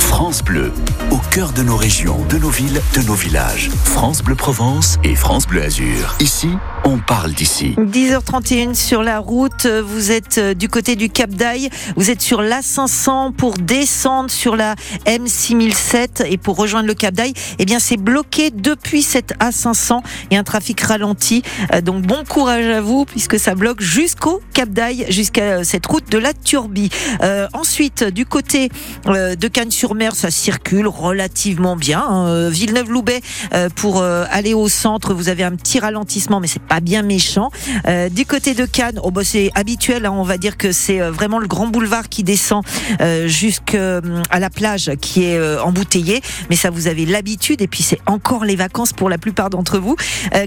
[0.00, 0.72] France Bleu,
[1.10, 3.70] au cœur de nos régions, de nos villes, de nos villages.
[3.84, 6.16] France Bleu Provence et France Bleu Azur.
[6.20, 6.50] Ici,
[6.84, 7.74] on parle d'ici.
[7.78, 12.42] 10h31 sur la route, vous êtes euh, du côté du Cap d'Aille, vous êtes sur
[12.42, 14.74] l'A500 pour descendre sur la
[15.06, 20.36] M6007 et pour rejoindre le Cap d'Aille, eh bien c'est bloqué depuis cette A500 et
[20.36, 21.42] un trafic ralenti.
[21.74, 25.86] Euh, donc bon courage à vous puisque ça bloque jusqu'au Cap d'Aille, jusqu'à euh, cette
[25.86, 26.90] route de la Turbie.
[27.52, 28.70] ensuite, du côté
[29.06, 32.02] de Cannes-sur-Mer, ça circule relativement bien.
[32.02, 32.48] Hein.
[32.48, 33.20] Villeneuve-Loubet
[33.74, 37.50] pour aller au centre, vous avez un petit ralentissement mais c'est pas bien méchant.
[37.88, 41.00] Euh, du côté de Cannes, oh bah c'est habituel, hein, on va dire que c'est
[41.00, 42.62] euh, vraiment le grand boulevard qui descend
[43.00, 44.00] euh, jusqu'à
[44.38, 48.44] la plage qui est euh, embouteillé, mais ça vous avez l'habitude et puis c'est encore
[48.44, 49.96] les vacances pour la plupart d'entre vous.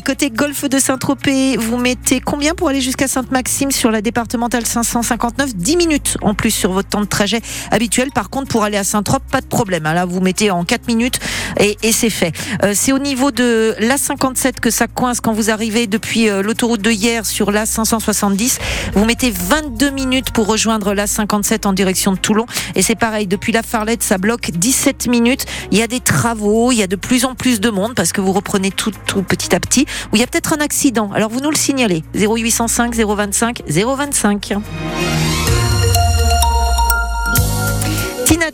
[0.05, 5.55] côté golfe de Saint-Tropez, vous mettez combien pour aller jusqu'à Sainte-Maxime sur la départementale 559
[5.55, 8.11] 10 minutes en plus sur votre temps de trajet habituel.
[8.15, 9.85] Par contre, pour aller à Saint-Trope, pas de problème.
[9.85, 9.93] Hein.
[9.93, 11.19] Là, vous mettez en 4 minutes
[11.59, 12.31] et, et c'est fait.
[12.73, 16.81] c'est au niveau de la 57 que ça coince quand vous arrivez depuis depuis l'autoroute
[16.81, 18.59] de hier sur la 570.
[18.93, 22.45] Vous mettez 22 minutes pour rejoindre la 57 en direction de Toulon.
[22.75, 25.47] Et c'est pareil, depuis la Farlette, ça bloque 17 minutes.
[25.71, 28.11] Il y a des travaux, il y a de plus en plus de monde parce
[28.11, 29.87] que vous reprenez tout, tout petit à petit.
[30.11, 31.09] Ou il y a peut-être un accident.
[31.13, 32.03] Alors vous nous le signalez.
[32.13, 34.53] 0805 025 025.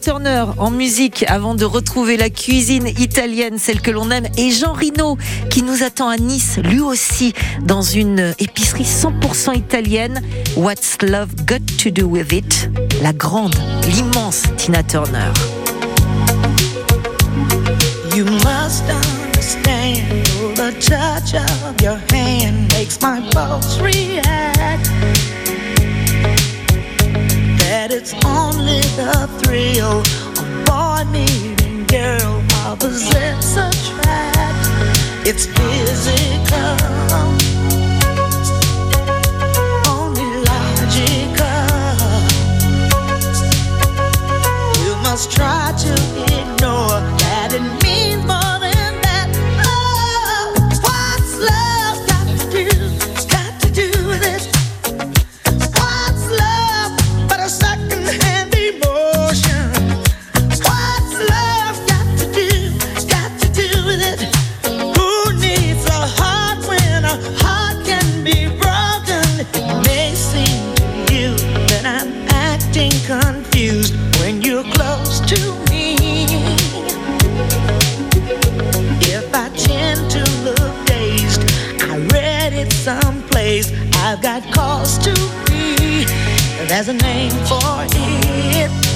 [0.01, 4.73] Turner en musique avant de retrouver la cuisine italienne, celle que l'on aime, et Jean
[4.73, 5.17] Rino
[5.49, 10.21] qui nous attend à Nice, lui aussi, dans une épicerie 100% italienne.
[10.55, 12.69] What's Love Got to Do With It?
[13.01, 13.55] La grande,
[13.87, 15.31] l'immense Tina Turner.
[18.15, 25.18] You must understand the touch of your hand makes my pulse react.
[27.79, 30.01] That it's only the thrill
[30.41, 34.67] of boy meeting girl opposites attract.
[35.25, 36.75] It's physical,
[45.01, 46.28] must try to
[86.69, 88.88] There's a name for it.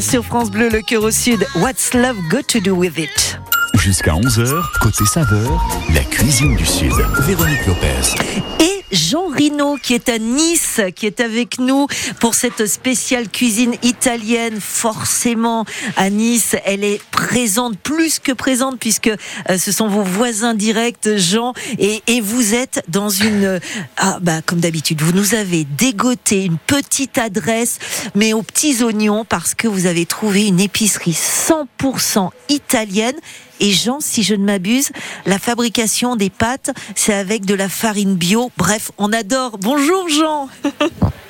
[0.00, 1.46] Sur France Bleu, le cœur au sud.
[1.56, 3.38] What's love got to do with it?
[3.74, 6.92] Jusqu'à 11h, côté saveur, la cuisine du Sud.
[7.20, 8.63] Véronique Lopez.
[8.94, 11.86] Jean Rino qui est à Nice, qui est avec nous
[12.20, 14.58] pour cette spéciale cuisine italienne.
[14.60, 15.64] Forcément,
[15.96, 21.16] à Nice, elle est présente, plus que présente, puisque euh, ce sont vos voisins directs,
[21.16, 23.60] Jean, et, vous êtes dans une...
[23.96, 27.78] Ah, bah, comme d'habitude, vous nous avez dégoté une petite adresse,
[28.14, 33.16] mais aux petits oignons, parce que vous avez trouvé une épicerie 100% italienne
[33.60, 34.90] et Jean, si je ne m'abuse,
[35.26, 38.50] la fabrication des pâtes, c'est avec de la farine bio.
[38.56, 39.58] Bref, on adore.
[39.58, 40.48] Bonjour Jean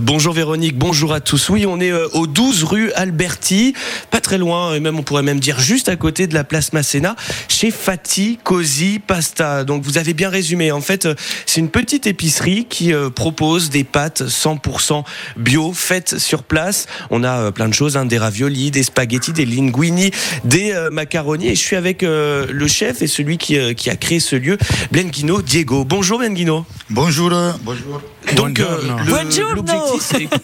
[0.00, 1.48] bonjour Véronique, bonjour à tous.
[1.48, 3.74] Oui, on est euh, au 12 rue Alberti,
[4.10, 6.72] pas très loin, et même on pourrait même dire juste à côté de la place
[6.72, 7.16] Masséna,
[7.48, 9.64] chez Fati Cosi Pasta.
[9.64, 10.72] Donc vous avez bien résumé.
[10.72, 11.14] En fait, euh,
[11.46, 15.04] c'est une petite épicerie qui propose des pâtes 100%
[15.36, 16.86] bio, faites sur place.
[17.10, 20.10] On a plein de choses, hein, des raviolis, des spaghettis, des linguini,
[20.44, 21.48] des macaronis.
[21.48, 24.58] Et je suis avec le chef et celui qui, qui a créé ce lieu,
[24.90, 25.84] Blenguino Diego.
[25.84, 26.64] Bonjour Blenguino.
[26.90, 27.30] Bonjour,
[27.64, 28.00] bonjour.
[28.34, 28.60] Donc,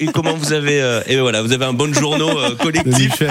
[0.00, 3.22] et, comment vous avez et voilà, vous avez un bon journaux collectif.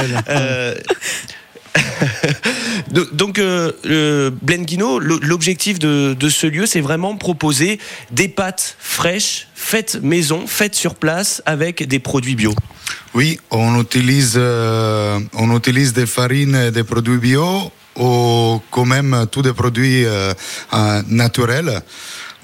[3.14, 7.80] Donc, euh, Blenguino, l'objectif de, ce lieu, c'est vraiment proposer
[8.12, 12.53] des pâtes fraîches, faites maison, faites sur place, avec des produits bio.
[13.14, 19.26] Oui, on utilise, euh, on utilise des farines et des produits bio, ou quand même
[19.32, 20.34] tous des produits euh,
[21.07, 21.82] naturels.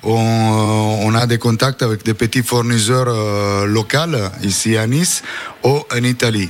[0.03, 3.97] On, a des contacts avec des petits fournisseurs locaux
[4.43, 5.23] ici à Nice
[5.63, 6.49] ou en Italie.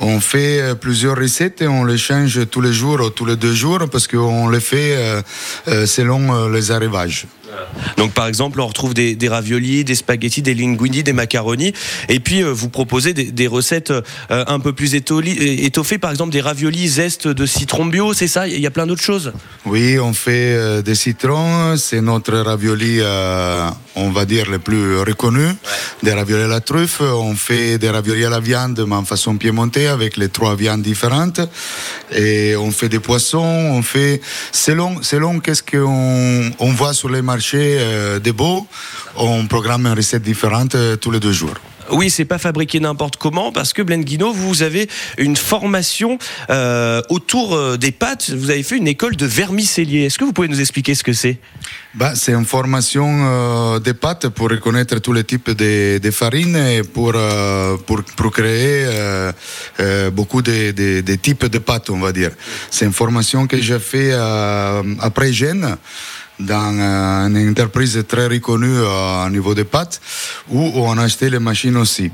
[0.00, 3.36] On fait euh, plusieurs recettes et on les change tous les jours ou tous les
[3.36, 5.22] deux jours parce qu'on les fait euh,
[5.68, 7.26] euh, selon les arrivages.
[7.96, 11.72] Donc par exemple, on retrouve des, raviolis, des spaghettis, des linguini, des macaronis,
[12.08, 16.40] et puis euh, vous proposez des, recettes euh, un peu plus étoffées, par exemple des
[16.40, 18.48] raviolis zeste de citron bio, c'est ça?
[18.48, 19.32] Il y a plein d'autres choses.
[19.66, 23.00] Oui, on fait euh, des citrons, c'est notre ravioli,
[23.96, 25.46] on va dire, le plus reconnu,
[26.02, 29.36] des raviolis à la truffe, on fait des raviolis à la viande, mais en façon
[29.36, 31.40] piémontée, avec les trois viandes différentes,
[32.12, 34.20] et on fait des poissons, on fait,
[34.52, 38.66] selon, selon qu'est-ce qu'on on voit sur les marchés, euh, des beaux,
[39.16, 41.54] on programme une recette différente euh, tous les deux jours.
[41.90, 44.88] Oui, c'est pas fabriqué n'importe comment parce que Guino, vous avez
[45.18, 46.16] une formation
[46.48, 48.30] euh, autour des pâtes.
[48.30, 50.04] Vous avez fait une école de vermicellier.
[50.04, 51.36] Est-ce que vous pouvez nous expliquer ce que c'est?
[51.94, 57.12] Bah, C'est une formation des pâtes pour reconnaître tous les types de, farines et pour,
[57.86, 58.88] pour, pour, créer
[60.10, 62.30] beaucoup de, types de pâtes, on va dire.
[62.70, 64.14] C'est une formation que j'ai fait
[65.00, 65.76] après Gênes
[66.38, 70.00] dans euh, une entreprise très reconnue euh, au niveau des pâtes
[70.50, 72.10] où on a acheté les machines aussi.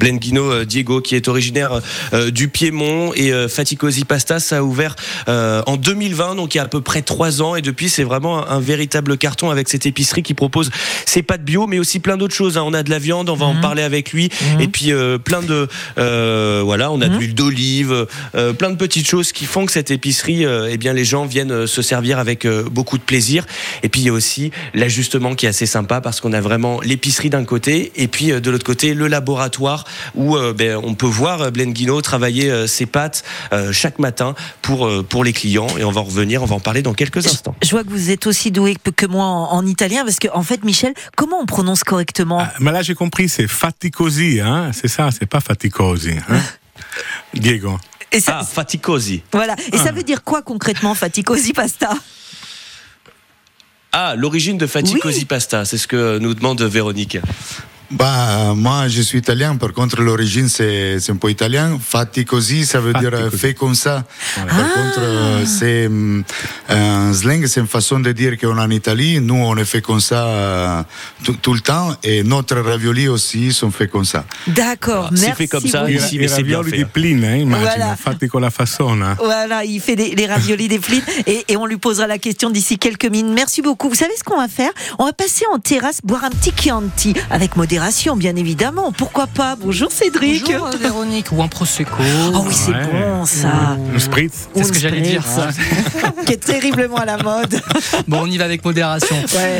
[0.00, 1.80] Blenguino euh, Diego, qui est originaire
[2.12, 4.96] euh, du Piémont, et euh, Faticosi Pasta, ça a ouvert
[5.26, 8.48] en 2020, donc il y a à peu près trois ans, et depuis c'est vraiment
[8.48, 10.70] un, véritable carton avec cette épicerie qui propose
[11.06, 12.56] ses pâtes bio, mais aussi plein d'autres choses.
[12.56, 12.62] Hein.
[12.64, 13.60] On a de la viande, on va en mhm.
[13.60, 14.60] parler avec lui, mhm.
[14.60, 14.92] et puis
[15.24, 15.68] plein de
[16.62, 17.18] voilà, on a de mhm.
[17.18, 21.26] l'huile d'olive, plein de petites choses qui font que cette épicerie, eh bien les gens
[21.26, 23.46] viennent se servir avec beaucoup de plaisir.
[23.82, 26.80] Et puis il y a aussi l'ajustement qui est assez sympa parce qu'on a vraiment
[26.80, 29.49] l'épicerie d'un côté, et puis de l'autre côté le laboratoire
[30.14, 33.24] où euh, ben, on peut voir euh, Blenguino travailler euh, ses pâtes
[33.72, 35.68] chaque matin pour, pour les clients.
[35.78, 37.54] Et on va en revenir, on va en parler dans quelques instants.
[37.62, 40.64] Je vois que vous êtes aussi doué que moi en, italien, parce qu'en en fait,
[40.64, 45.10] Michel, comment on prononce correctement ah, Mais là, j'ai compris, c'est faticosi, hein c'est ça,
[45.10, 46.12] c'est pas faticosi.
[46.28, 46.40] Hein
[47.34, 47.78] Diego.
[48.12, 49.22] Et ça, ah, faticosi.
[49.32, 49.54] Voilà.
[49.72, 49.92] Et ça ah.
[49.92, 51.90] veut dire quoi concrètement, faticosi pasta?
[53.92, 57.18] Ah, l'origine de faticosi pasta, c'est ce que nous demande Véronique.
[57.90, 59.56] Bah, moi, je suis italien.
[59.56, 61.76] Par contre, l'origine, c'est, un peu italien.
[61.82, 64.04] Fatti così, ça veut dire fait comme ça.
[64.36, 66.22] Par contre, euh, c'est mm,
[66.68, 69.20] un slang, c'est une façon de dire qu'on est en Italie.
[69.20, 70.82] Nous, on est fait comme ça euh,
[71.42, 71.96] tout, le temps.
[72.04, 74.24] Et notre ravioli aussi sont faits comme ça.
[74.46, 75.26] D'accord, merci.
[75.26, 76.70] C'est fait comme ça ici, mais c'est bien fait.
[76.70, 77.66] des plines, hein, imagine.
[77.66, 77.96] Voilà.
[77.96, 78.98] Fatti con la façon.
[79.18, 81.02] Voilà, il fait des, les raviolis des plines.
[81.26, 83.32] Et, et on lui posera la question d'ici quelques minutes.
[83.34, 83.88] Merci beaucoup.
[83.88, 84.70] Vous savez ce qu'on va faire?
[85.00, 87.79] On va passer en terrasse, boire un petit Chianti avec modération
[88.16, 88.92] bien évidemment.
[88.92, 89.56] Pourquoi pas?
[89.56, 90.44] Bonjour Cédric.
[90.44, 91.32] Bonjour euh, Véronique.
[91.32, 91.94] Ou un prosecco.
[92.34, 93.76] Oh oui, c'est bon ça.
[93.94, 94.48] Un spritz.
[94.54, 95.24] C'est ce que j'allais dire.
[96.26, 97.60] Qui est terriblement à la mode.
[98.08, 99.14] Bon, on y va avec modération.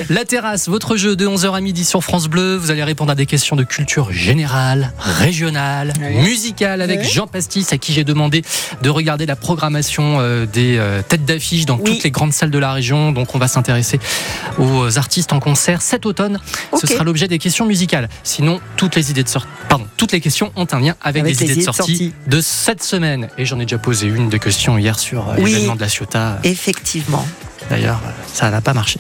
[0.09, 2.57] La terrasse, votre jeu de 11h à midi sur France Bleu.
[2.57, 5.93] Vous allez répondre à des questions de culture générale, régionale,
[6.23, 8.43] musicale avec Jean Pastis à qui j'ai demandé
[8.83, 12.59] de regarder la programmation euh, des euh, têtes d'affiche dans toutes les grandes salles de
[12.59, 13.13] la région.
[13.13, 14.01] Donc on va s'intéresser
[14.59, 16.41] aux artistes en concert cet automne.
[16.79, 18.09] Ce sera l'objet des questions musicales.
[18.23, 21.43] Sinon, toutes les idées de sortie, pardon, toutes les questions ont un lien avec, les,
[21.43, 23.29] idées, de sortie, de cette semaine.
[23.39, 26.39] Et j'en ai déjà posé une de questions hier sur euh, l'événement de la Ciotat.
[26.45, 27.27] Effectivement.
[27.69, 28.01] D'ailleurs,
[28.33, 28.99] ça n'a pas marché.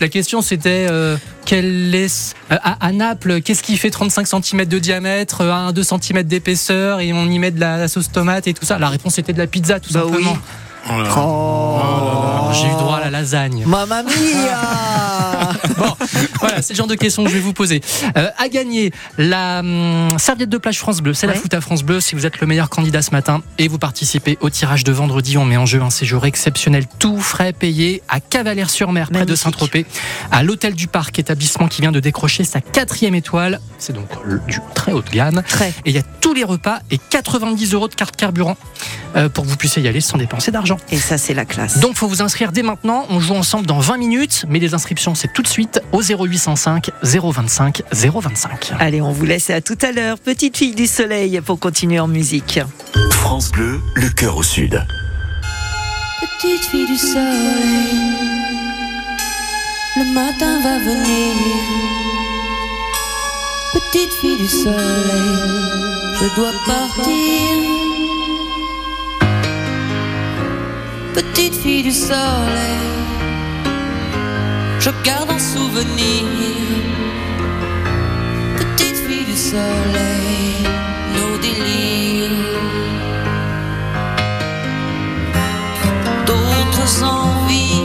[0.00, 1.16] La question c'était euh,
[1.50, 2.08] est euh,
[2.50, 7.38] à, Naples, qu'est-ce qui fait 35 cm de diamètre, 1-2 cm d'épaisseur et on y
[7.38, 8.78] met de la, sauce tomate et tout ça?
[8.78, 10.36] La réponse était de la pizza tout bah simplement.
[10.90, 12.31] Oh, oh.
[12.52, 13.64] J'ai eu droit à la lasagne.
[13.66, 14.12] Mamma mia
[15.78, 15.94] Bon,
[16.40, 17.80] voilà, c'est le genre de questions que je vais vous poser.
[18.16, 21.82] Euh, à gagner la hum, serviette de plage France Bleu, c'est la foot à France
[21.82, 22.00] Bleu.
[22.00, 25.38] Si vous êtes le meilleur candidat ce matin et vous participez au tirage de vendredi,
[25.38, 29.86] on met en jeu un séjour exceptionnel, tout frais payé à Cavalère-sur-Mer, près de Saint-Tropez,
[30.30, 33.60] à l'hôtel du Parc, établissement qui vient de décrocher sa quatrième étoile.
[33.78, 34.08] C'est donc
[34.46, 35.42] du très haut de gamme.
[35.48, 35.68] Très.
[35.84, 38.56] Et il y a tous les repas et 90 euros de carte carburant
[39.16, 40.78] euh, pour que vous puissiez y aller sans dépenser d'argent.
[40.90, 41.78] Et ça, c'est la classe.
[41.78, 43.06] Donc, faut vous inscrire dès maintenant.
[43.10, 46.90] On joue ensemble dans 20 minutes, mais les inscriptions, c'est tout de suite au 0805
[47.02, 48.72] 025 025.
[48.80, 50.18] Allez, on vous laisse à tout à l'heure.
[50.18, 52.58] Petite fille du soleil pour continuer en musique.
[53.12, 54.84] France Bleu, le cœur au sud.
[56.20, 58.16] Petite fille du soleil,
[59.96, 61.34] le matin va venir
[63.72, 64.76] Petite fille du soleil,
[66.20, 68.01] je dois partir.
[71.14, 72.88] Petite fille du soleil,
[74.80, 76.24] je garde un souvenir.
[78.56, 80.66] Petite fille du soleil,
[81.14, 82.30] nos délires.
[86.26, 87.81] D'autres envies,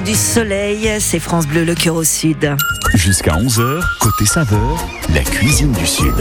[0.00, 2.56] du soleil, c'est France Bleu, le cœur au sud.
[2.94, 6.14] Jusqu'à 11h, côté saveur, la cuisine du Sud.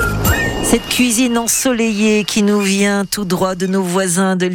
[0.63, 4.45] Cette cuisine ensoleillée qui nous vient tout droit de nos voisins de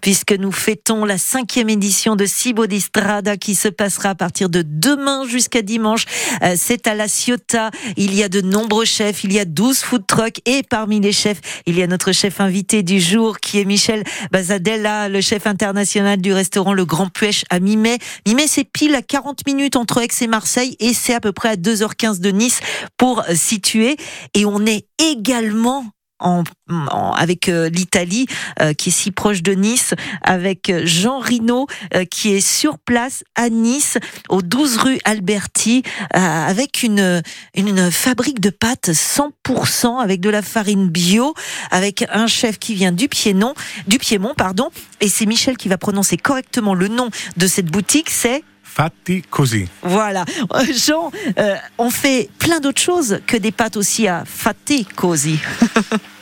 [0.00, 4.48] puisque nous fêtons la cinquième édition de Cibo di Strada qui se passera à partir
[4.48, 6.04] de demain jusqu'à dimanche.
[6.42, 7.70] Euh, C'est à La Ciotat.
[7.96, 11.12] Il y a de nombreux chefs, il y a 12 food trucks et parmi les
[11.12, 15.46] chefs, il y a notre chef invité du jour qui est Michel Bazadella, le chef
[15.46, 17.98] international du restaurant Le Grand Puech à Mimet.
[18.26, 21.50] Mimet, c'est pile à 40 minutes entre Aix et Marseille et c'est à peu près
[21.50, 22.60] à 2h15 de Nice
[22.96, 23.96] pour situer.
[24.34, 25.84] Et on est également
[26.20, 28.26] avec euh, l'Italie
[28.60, 33.24] euh, qui est si proche de Nice, avec Jean Rino euh, qui est sur place
[33.34, 33.98] à Nice,
[34.28, 35.82] au 12 rue Alberti,
[36.14, 37.22] euh, avec une,
[37.54, 41.34] une fabrique de pâtes 100% avec de la farine bio,
[41.70, 43.54] avec un chef qui vient du Piémont,
[43.86, 48.10] du Piémont pardon, et c'est Michel qui va prononcer correctement le nom de cette boutique,
[48.10, 48.42] c'est
[48.72, 49.66] Fatti così.
[49.82, 50.24] voilà.
[50.54, 55.38] Euh, Jean, euh, on fait plein d'autres choses que des pâtes aussi à fatti così.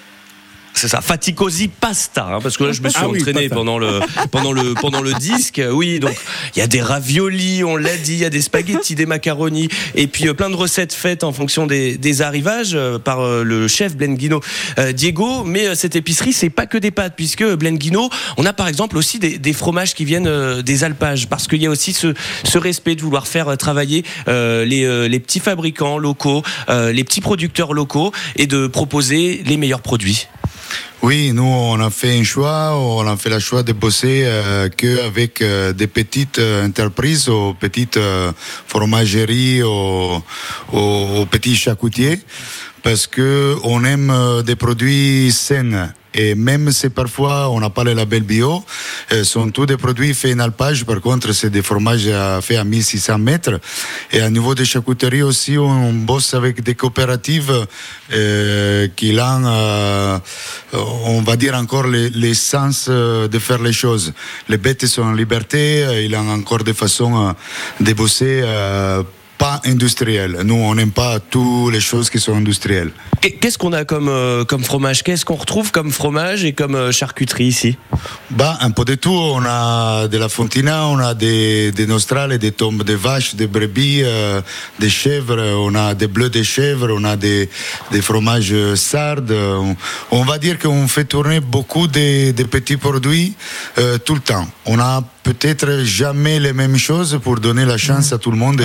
[0.79, 3.99] C'est ça, faticosi pasta, hein, parce que là je me suis Ah entraîné pendant le
[4.31, 5.61] pendant le pendant le disque.
[5.73, 6.15] Oui, donc
[6.55, 9.69] il y a des raviolis, on l'a dit, il y a des spaghettis, des macaronis,
[9.97, 13.43] et puis euh, plein de recettes faites en fonction des, des arrivages euh, par euh,
[13.43, 14.41] le chef Blenguino
[14.79, 15.43] euh, Diego.
[15.43, 19.19] Mais cette épicerie, c'est pas que des pâtes, puisque Blenguino, on a par exemple aussi
[19.19, 22.15] des, des fromages qui viennent des alpages, parce qu'il y a aussi ce,
[22.45, 27.03] ce respect de vouloir faire travailler euh, les, euh, les petits fabricants locaux, euh, les
[27.03, 30.29] petits producteurs locaux, et de proposer les meilleurs produits.
[31.03, 34.69] Oui, nous, on a fait un choix, on a fait le choix de bosser euh,
[34.69, 38.33] qu'avec euh, des petites euh, entreprises, ou petites euh,
[38.67, 40.21] fromageries, ou
[41.31, 42.19] petits charcutiers,
[42.83, 45.93] parce que on aime euh, des produits sains.
[46.15, 48.65] Et même si parfois on n'a pas le label bio,
[49.13, 50.85] euh, sont tous des produits faits en alpage.
[50.85, 53.61] Par contre, c'est des fromages euh, faits à 1600 mètres.
[54.13, 57.67] Et à niveau de charcuterie aussi, on bosse avec des coopératives
[58.13, 60.19] euh, qui ont euh,
[60.73, 64.13] on va dire encore l'essence de faire les choses.
[64.49, 67.35] Les bêtes sont en liberté, il a encore des façons
[67.81, 68.43] de bosser
[69.39, 70.39] pas industriel.
[70.45, 72.91] Nous, on n'aime pas toutes les choses qui sont industrielles.
[73.21, 75.03] Qu'est-ce qu'on a comme, euh, comme fromage?
[75.05, 77.77] Qu'est-ce qu'on retrouve comme fromage et comme euh, charcuterie ici?
[78.31, 79.11] Bah, Un peu de tout.
[79.11, 83.47] On a de la fontina, on a des, des nostrales, des tombes de vaches, des
[83.47, 84.43] brebis, euh,
[84.81, 87.49] des chèvres, on a des bleus de chèvres, on a des,
[87.93, 89.35] des fromages sardes.
[90.11, 93.35] On, va dire qu'on fait tourner beaucoup de, de petits produits
[94.05, 94.47] tout le temps.
[94.67, 98.63] On a peut-être jamais les mêmes choses pour donner la chance à tout le monde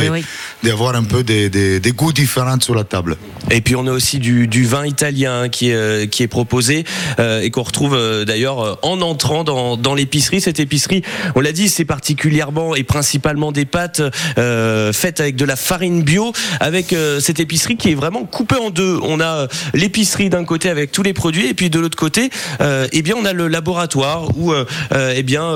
[0.64, 3.18] d'avoir un peu des, des, goûts différents sur la table.
[3.52, 6.86] Et puis on a aussi du, du vin italien qui est, euh, qui est proposé
[7.20, 10.40] euh, et qu'on retrouve euh, d'ailleurs en entrant dans, dans l'épicerie.
[10.40, 11.02] Cette épicerie,
[11.36, 14.02] on l'a dit, c'est particulièrement et principalement des pâtes
[14.38, 19.00] faites avec de la farine bio, avec cette épicerie qui est vraiment coupée en deux.
[19.04, 22.30] On a l'épicerie d'un côté avec tous les produits et puis de l'autre côté,
[22.62, 24.54] eh bien on a le laboratoire où
[24.94, 25.52] eh bien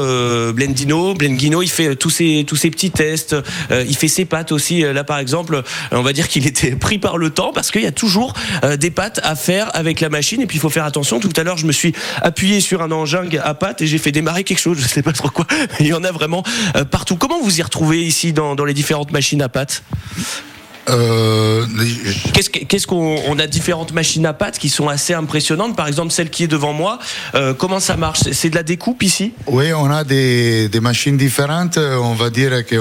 [0.54, 1.62] Blendino Blendino.
[1.62, 3.36] il fait tous ses, petits tests.
[3.72, 4.82] Euh, il fait ses pâtes aussi.
[4.82, 7.88] Là, par exemple, on va dire qu'il était pris par le temps parce qu'il y
[7.88, 8.34] a toujours
[8.64, 10.42] euh, des pâtes à faire avec la machine.
[10.42, 11.20] Et puis, il faut faire attention.
[11.20, 14.12] Tout à l'heure, je me suis appuyé sur un engin à pâtes et j'ai fait
[14.12, 14.78] démarrer quelque chose.
[14.78, 15.46] Je ne sais pas trop quoi.
[15.80, 16.44] Il y en a vraiment
[16.76, 17.18] euh, partout.
[17.18, 19.84] Comment vous y retrouvez ici dans, dans les différentes machines à pâtes
[20.90, 21.66] euh,
[22.34, 25.76] Qu'est-ce qu'on on a différentes machines à pâte qui sont assez impressionnantes.
[25.76, 27.00] Par exemple, celle qui est devant moi.
[27.36, 28.22] Euh, comment ça marche?
[28.32, 29.34] C'est de la découpe ici?
[29.48, 31.78] Oui, on a des, des, machines différentes.
[31.78, 32.78] On va dire qu'on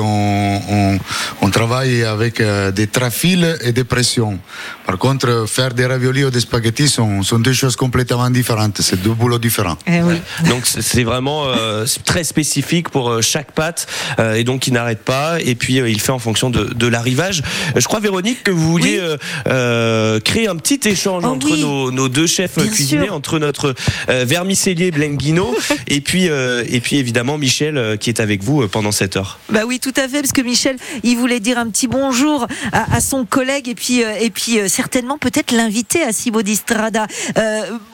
[0.68, 0.98] on,
[1.42, 4.38] on, travaille avec euh, des trafils et des pressions.
[4.86, 8.80] Par contre, faire des raviolis ou des spaghettis sont, sont deux choses complètement différentes.
[8.80, 9.78] C'est deux boulots différents.
[9.86, 10.20] Eh oui.
[10.48, 13.86] Donc c'est vraiment euh, très spécifique pour chaque pâte
[14.34, 15.40] et donc il n'arrête pas.
[15.40, 17.42] Et puis il fait en fonction de, de l'arrivage.
[17.74, 19.16] Je crois Véronique, que vous vouliez euh,
[19.48, 23.74] euh, créer un petit échange oh entre nos, deux chefs cuisiniers, entre notre
[24.08, 25.54] euh, vermicellier Blenguino
[25.88, 29.38] et puis et puis évidemment Michel qui est avec vous pendant cette heure.
[29.50, 33.00] Bah oui, tout à fait, parce que Michel, il voulait dire un petit bonjour à,
[33.00, 37.06] son collègue et puis et puis certainement peut-être l'inviter à Cibo Strada.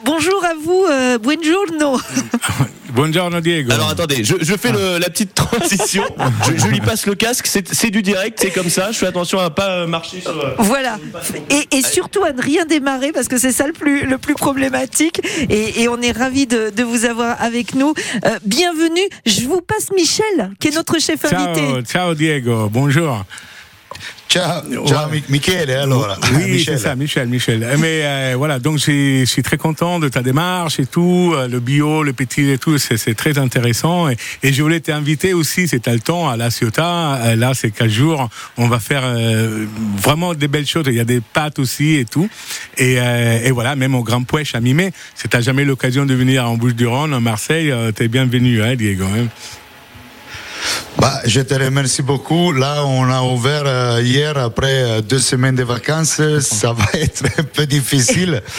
[0.05, 0.85] bonjour à vous,
[1.21, 1.99] buongiorno.
[2.93, 3.71] Buongiorno Diego.
[3.71, 6.03] Alors attendez, je, fais la petite transition.
[6.45, 8.91] je, lui passe le casque, c'est du direct, c'est comme ça.
[8.91, 10.37] Je fais attention à pas marcher sur.
[10.37, 10.97] Euh, voilà.
[11.71, 15.21] et, surtout à ne rien démarrer parce que c'est ça le plus, le plus problématique.
[15.49, 17.93] Et, on est ravis de, vous avoir avec nous.
[18.25, 19.07] Euh, bienvenue.
[19.25, 21.83] Je vous passe Michel, qui est notre chef invité.
[21.83, 23.23] Ciao Diego, bonjour.
[24.33, 26.17] Ciao, ciao Michele, alors.
[26.33, 27.69] Oui, c'est ça, Michel, Michel.
[27.71, 31.47] Eh, mais euh, voilà, donc je suis très content de ta démarche et tout, euh,
[31.47, 34.09] le bio, le petit et tout, c'est très intéressant.
[34.09, 37.13] Et, je voulais t'inviter aussi, c'est le temps, à La Ciotat.
[37.13, 38.27] Euh, là, c'est quatre jours,
[38.57, 39.03] on va faire
[39.97, 40.85] vraiment des belles choses.
[40.87, 42.27] Il y a des pâtes aussi et tout.
[42.79, 44.93] Et, et voilà, même au Grand Pouèche à Mimé.
[45.13, 49.05] Si t'as jamais l'occasion de venir en Bouches-du-Rhône, à Marseille, t'es bienvenu, hein, Diego.
[49.05, 49.27] Hein.
[50.97, 52.51] Bah, je te remercie beaucoup.
[52.51, 56.21] Là, on a ouvert euh, hier après euh, deux semaines de vacances.
[56.39, 58.41] Ça va être un peu difficile.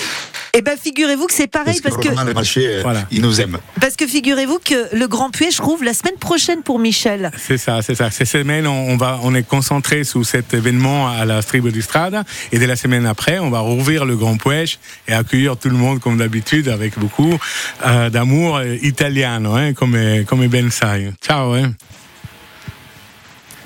[0.57, 3.59] Eh ben, figurez-vous que c'est pareil parce, que, le marché, euh, il nous aime.
[3.81, 7.33] Parce que figurez-vous que le Grand Puech rouvre la semaine prochaine pour Michel.
[7.37, 8.09] C'est ça, c'est ça.
[8.13, 12.23] Cette semaine, on va, on est concentré sur cet événement à la Stribo du Strada,
[12.53, 14.79] et dès la semaine après, on va rouvrir le Grand Puech
[15.09, 17.37] et accueillir tout le monde comme d'habitude avec beaucoup
[18.13, 21.13] d'amour italien, hein, comme comme Ben sai.
[21.21, 21.55] Ciao.
[21.55, 21.73] Hein.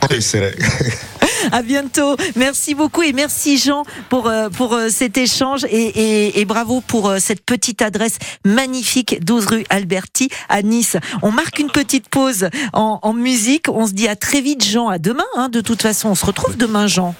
[1.53, 2.17] À bientôt.
[2.37, 7.19] Merci beaucoup et merci Jean pour, euh, pour euh, cet échange et, bravo pour euh,
[7.21, 10.97] cette petite adresse magnifique 12 rue Alberti à Nice.
[11.23, 13.69] On marque une petite pause en, musique.
[13.69, 15.25] On se dit à très vite Jean, à demain.
[15.37, 15.49] Hein.
[15.49, 17.15] De toute façon, on se retrouve demain Jean.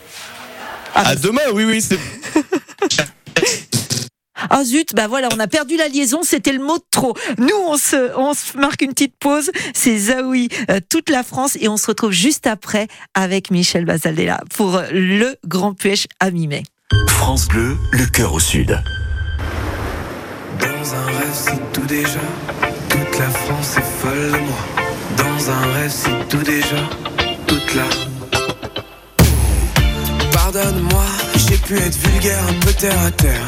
[0.95, 1.85] À, demain, oui, oui.
[4.51, 7.15] Ah zut, bah voilà, on a perdu la liaison, c'était le mot de trop.
[7.39, 11.57] Nous, on se, on se marque une petite pause, c'est Zaoui, euh, toute la France,
[11.61, 16.63] et on se retrouve juste après avec Michel Basaldella pour le Grand Pêche à mi-mai.
[17.09, 18.81] France Bleu, le cœur au sud.
[20.61, 22.21] Dans un rêve, c'est tout déjà,
[22.89, 24.59] toute la France est folle de moi.
[25.17, 26.89] Dans un rêve, c'est tout déjà,
[27.47, 27.85] toute la...
[30.33, 31.05] Pardonne-moi,
[31.37, 33.47] j'ai pu être vulgaire, un peu terre à terre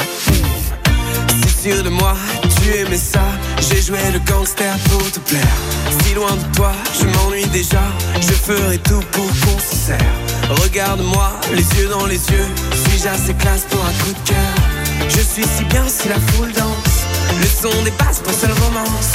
[1.61, 3.21] sûr de moi, tu aimais ça.
[3.69, 5.57] J'ai joué le gangster pour te plaire.
[6.03, 7.83] Si loin de toi, je m'ennuie déjà.
[8.21, 10.15] Je ferai tout pour qu'on se serre.
[10.63, 12.49] Regarde-moi, les yeux dans les yeux.
[12.85, 14.53] Suis-je assez classe pour un coup de cœur?
[15.09, 16.97] Je suis si bien si la foule danse.
[17.41, 19.13] Le son dépasse ton seule romance.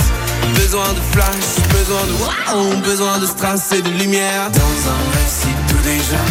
[0.56, 4.52] Besoin de flash, besoin de wow, besoin de strass et de lumière.
[4.52, 6.22] Dans un récit tout déjà,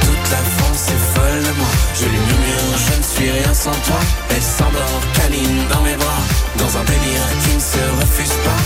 [0.00, 4.00] toute la France est Trouve-moi, Je lui murmure, je ne suis rien sans toi
[4.30, 6.22] Elle s'endort, câline dans mes bras
[6.58, 8.62] Dans un délire qui ne se refuse pas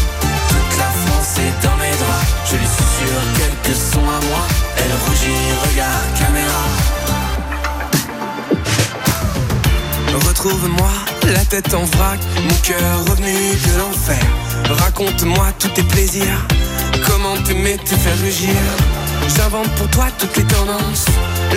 [0.49, 4.43] Toute la France est dans mes doigts Je lui susurre quelques sons à moi
[4.79, 6.65] Elle rougit, regarde caméra
[10.29, 10.91] Retrouve-moi,
[11.35, 14.25] la tête en vrac, mon cœur revenu de l'enfer.
[14.71, 16.47] Raconte-moi tous tes plaisirs,
[17.07, 18.55] comment t'aimer te faire rugir.
[19.37, 21.07] J'invente pour toi toutes les tendances,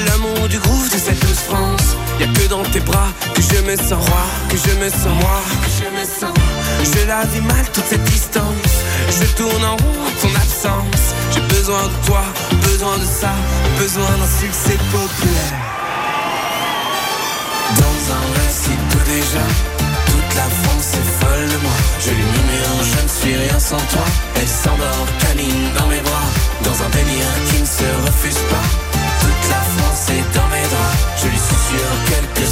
[0.07, 1.95] l'amour du groove de cette douce France.
[2.19, 5.41] Y'a que dans tes bras que je me sens roi, que je me sens moi,
[5.63, 6.37] que je me sens.
[6.83, 8.73] Je la vis mal toute cette distance,
[9.09, 11.03] je tourne en rond en ton absence.
[11.33, 12.23] J'ai besoin de toi,
[12.63, 13.31] besoin de ça,
[13.77, 15.59] besoin d'un succès populaire.
[17.77, 19.45] Dans un récit tout déjà,
[20.29, 21.77] toute la France est folle de moi.
[21.99, 24.05] Je lui murmure, je ne suis rien sans toi.
[24.35, 26.29] Elle s'endort, câline dans mes bras,
[26.63, 28.67] dans un délire qui ne se refuse pas.
[29.21, 32.47] Toute la France est dans mes draps, je lui susurre quelques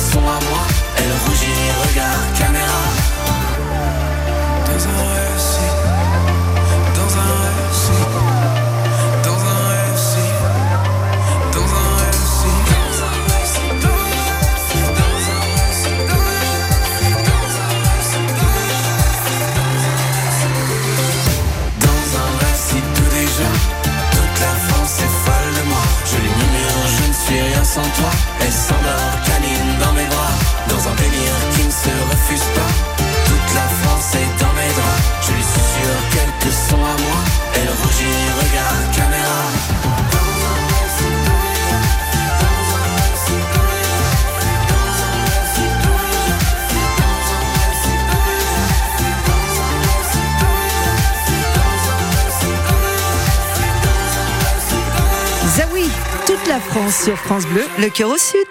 [57.28, 58.48] France Bleu, le cœur au sud.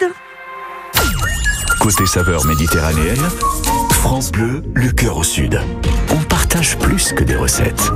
[1.79, 3.27] Côté saveur méditerranéenne,
[3.91, 5.59] France Bleu, le cœur au sud.
[6.11, 7.91] On partage plus que des recettes.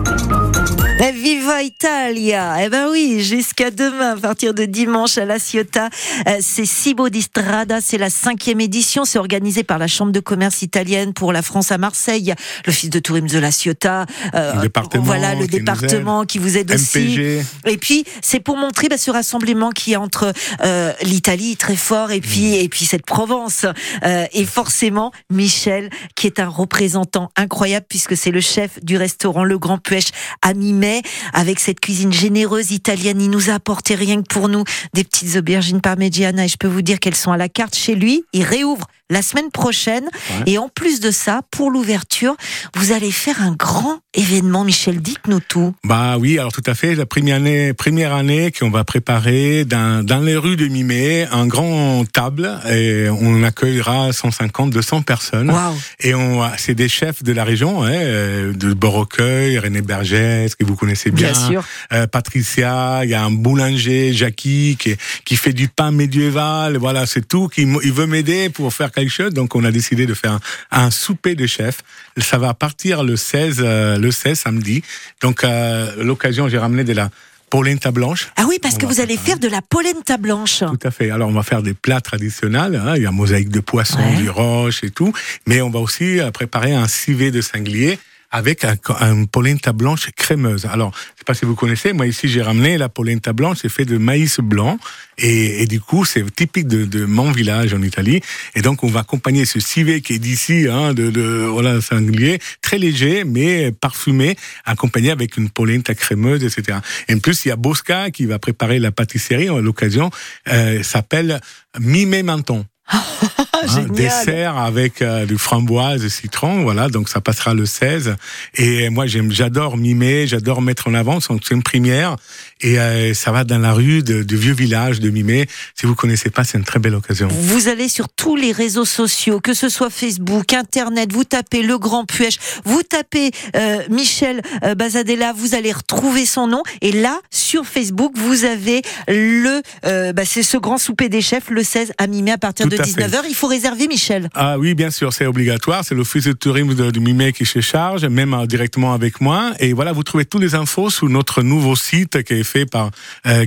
[1.21, 2.65] Viva Italia.
[2.65, 5.89] Eh ben oui, jusqu'à demain, à partir de dimanche à La Ciotat,
[6.27, 10.19] euh, c'est Cibo di Strada, c'est la cinquième édition, c'est organisé par la Chambre de
[10.19, 12.33] commerce italienne pour la France à Marseille,
[12.65, 16.57] l'Office de tourisme de La Ciotat, euh, Le département voilà le qui département qui vous
[16.57, 17.19] aide aussi.
[17.67, 22.09] Et puis c'est pour montrer bah, ce rassemblement qui est entre euh, l'Italie très fort
[22.09, 23.65] et puis et puis cette Provence.
[24.03, 29.43] Euh, et forcément Michel qui est un représentant incroyable puisque c'est le chef du restaurant
[29.43, 30.11] Le Grand Puech
[30.41, 31.03] à mi-mai
[31.33, 33.21] avec cette cuisine généreuse italienne.
[33.21, 36.67] Il nous a apporté rien que pour nous des petites aubergines parmigiana et je peux
[36.67, 38.23] vous dire qu'elles sont à la carte chez lui.
[38.33, 40.09] Il réouvre la semaine prochaine
[40.47, 42.35] et en plus de ça, pour l'ouverture,
[42.75, 44.63] vous allez faire un grand événement.
[44.63, 45.73] Michel, dites-nous tout.
[45.83, 46.95] Bah oui, alors tout à fait.
[46.95, 51.45] La première année, première année qu'on va préparer dans, dans les rues de Mimé, un
[51.45, 55.51] grand table et on accueillera 150, 200 personnes.
[55.51, 55.75] Waouh.
[55.99, 60.63] Et on, c'est des chefs de la région, hein, euh, de Borrecueil, René Bergès, que
[60.63, 61.31] vous connaissez bien.
[61.31, 61.63] Bien sûr.
[61.91, 64.95] Euh, Patricia, il y a un boulanger, Jackie, qui,
[65.25, 66.77] qui fait du pain médiéval.
[66.77, 67.49] Voilà, c'est tout.
[67.49, 69.00] Qui, il veut m'aider pour faire quelque
[69.33, 70.39] Donc, on a décidé de faire un,
[70.85, 71.79] un souper de chefs.
[72.17, 74.83] Ça va partir le 16, euh, le 16 samedi.
[75.21, 77.09] Donc, euh, l'occasion, j'ai ramené de la
[77.49, 78.29] polenta blanche.
[78.37, 80.59] Ah oui, parce On que vous allez faire de la polenta blanche.
[80.59, 81.09] Tout à fait.
[81.11, 82.75] Alors, on va faire des plats traditionnels.
[82.75, 82.93] hein.
[82.95, 84.15] Il y a mosaïque de poisson, Ouais.
[84.15, 85.11] du roche et tout.
[85.47, 87.99] Mais on va aussi euh, préparer un civet de sanglier
[88.31, 90.65] avec un, un polenta blanche crémeuse.
[90.65, 93.69] Alors, je sais pas si vous connaissez, moi ici j'ai ramené la polenta blanche, c'est
[93.69, 94.79] fait de maïs blanc
[95.17, 98.21] et, et du coup c'est typique de, de mon village en Italie.
[98.55, 102.39] Et donc on va accompagner ce civet qui est d'ici, hein, de, de voilà sanglier,
[102.61, 106.79] très léger mais parfumé, accompagné avec une polenta crémeuse, etc.
[107.09, 110.09] Et en plus il y a Bosca qui va préparer la pâtisserie à l'occasion,
[110.47, 111.41] euh, s'appelle
[111.79, 112.65] Mimé Menton.
[113.53, 118.15] Hein, dessert avec euh, du framboise et citron, voilà, donc ça passera le 16.
[118.55, 122.15] Et moi, j'aime, j'adore mimer, j'adore mettre en avant, c'est une première,
[122.61, 125.47] et euh, ça va dans la rue du vieux village de Mimé.
[125.75, 127.27] Si vous connaissez pas, c'est une très belle occasion.
[127.29, 131.77] Vous allez sur tous les réseaux sociaux, que ce soit Facebook, Internet, vous tapez Le
[131.77, 136.63] Grand Puech, vous tapez euh, Michel euh, Bazadella, vous allez retrouver son nom.
[136.81, 141.49] Et là, sur Facebook, vous avez le, euh, bah, c'est ce grand souper des chefs
[141.49, 142.91] le 16 à mi-mai à partir Tout de à fait.
[142.91, 143.23] 19h.
[143.27, 144.29] Il faut réserver, Michel.
[144.33, 145.83] Ah oui, bien sûr, c'est obligatoire.
[145.83, 149.51] C'est l'office de tourisme de, de Mimé qui se charge, même euh, directement avec moi.
[149.59, 152.91] Et voilà, vous trouvez toutes les infos sur notre nouveau site qui est par
[153.25, 153.45] euh,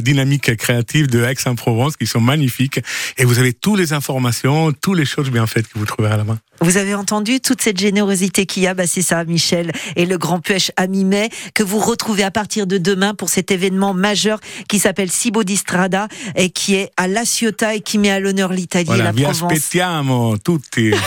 [0.00, 2.80] Dynamique Créative de Aix-en-Provence, qui sont magnifiques.
[3.18, 6.16] Et vous avez toutes les informations, toutes les choses bien faites que vous trouverez à
[6.16, 6.38] la main.
[6.62, 10.16] Vous avez entendu toute cette générosité qu'il y a, bah c'est ça, Michel, et le
[10.16, 14.38] Grand Puech à mi-mai, que vous retrouvez à partir de demain pour cet événement majeur
[14.68, 18.20] qui s'appelle Cibo di Strada et qui est à La Ciotat et qui met à
[18.20, 19.52] l'honneur l'Italie et Voilà, la vi Provence.
[19.52, 20.92] aspettiamo tutti.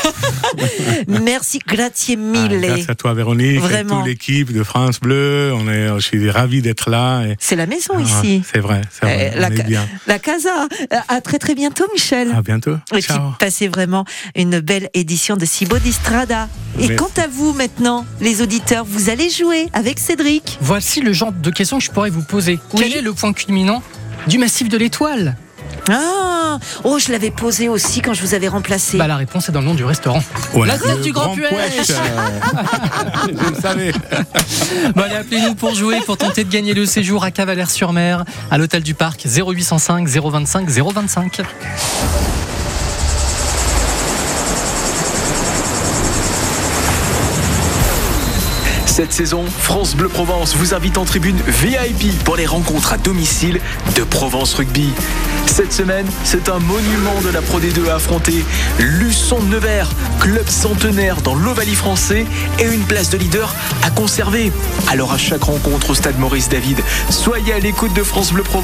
[1.08, 2.60] Merci, grazie mille.
[2.64, 3.96] Ah, grâce à toi, Véronique, Vraiment.
[3.96, 5.52] et toute l'équipe de France Bleu.
[5.54, 7.24] On est, je suis ravi d'être là.
[7.26, 8.44] et- C'est la maison Ah, ici.
[8.52, 9.32] C'est vrai, c'est vrai.
[9.36, 9.88] Euh, la, ca- bien.
[10.08, 10.68] la casa.
[11.08, 12.32] À très très bientôt, Michel.
[12.36, 12.76] À bientôt.
[12.92, 13.32] Et puis Ciao.
[13.40, 16.50] passez vraiment une belle édition de de Cibo d'Istrada.
[16.80, 20.58] Et quant à vous maintenant, les auditeurs, vous allez jouer avec Cédric.
[20.60, 22.60] Voici le genre de questions que je pourrais vous poser.
[22.76, 23.84] Quel est le point culminant
[24.28, 25.38] du massif de l'étoile
[25.88, 28.98] Ah Oh, je l'avais posé aussi quand je vous avais remplacé.
[28.98, 30.24] Bah la réponse est dans le nom du restaurant.
[30.54, 31.86] Voilà, la le du Grand, Grand Puech.
[31.86, 33.92] Je le savais.
[34.96, 38.82] Bon, allez, appelez-nous pour jouer, pour tenter de gagner le séjour à Cavalère-sur-Mer, à l'hôtel
[38.82, 41.42] du Parc 0805 025 025.
[48.96, 53.60] Cette saison, France Bleu Provence vous invite en tribune VIP pour les rencontres à domicile
[53.94, 54.90] de Provence Rugby.
[55.48, 58.46] Cette semaine, c'est un monument de la Pro D2 à affronter.
[58.80, 59.90] Luçon Nevers,
[60.22, 62.26] club centenaire dans l'Ovalie français
[62.58, 64.54] et une place de leader à conserver.
[64.90, 66.80] Alors à chaque rencontre au stade Maurice David,
[67.10, 68.64] soyez à l'écoute de France Bleu Provence.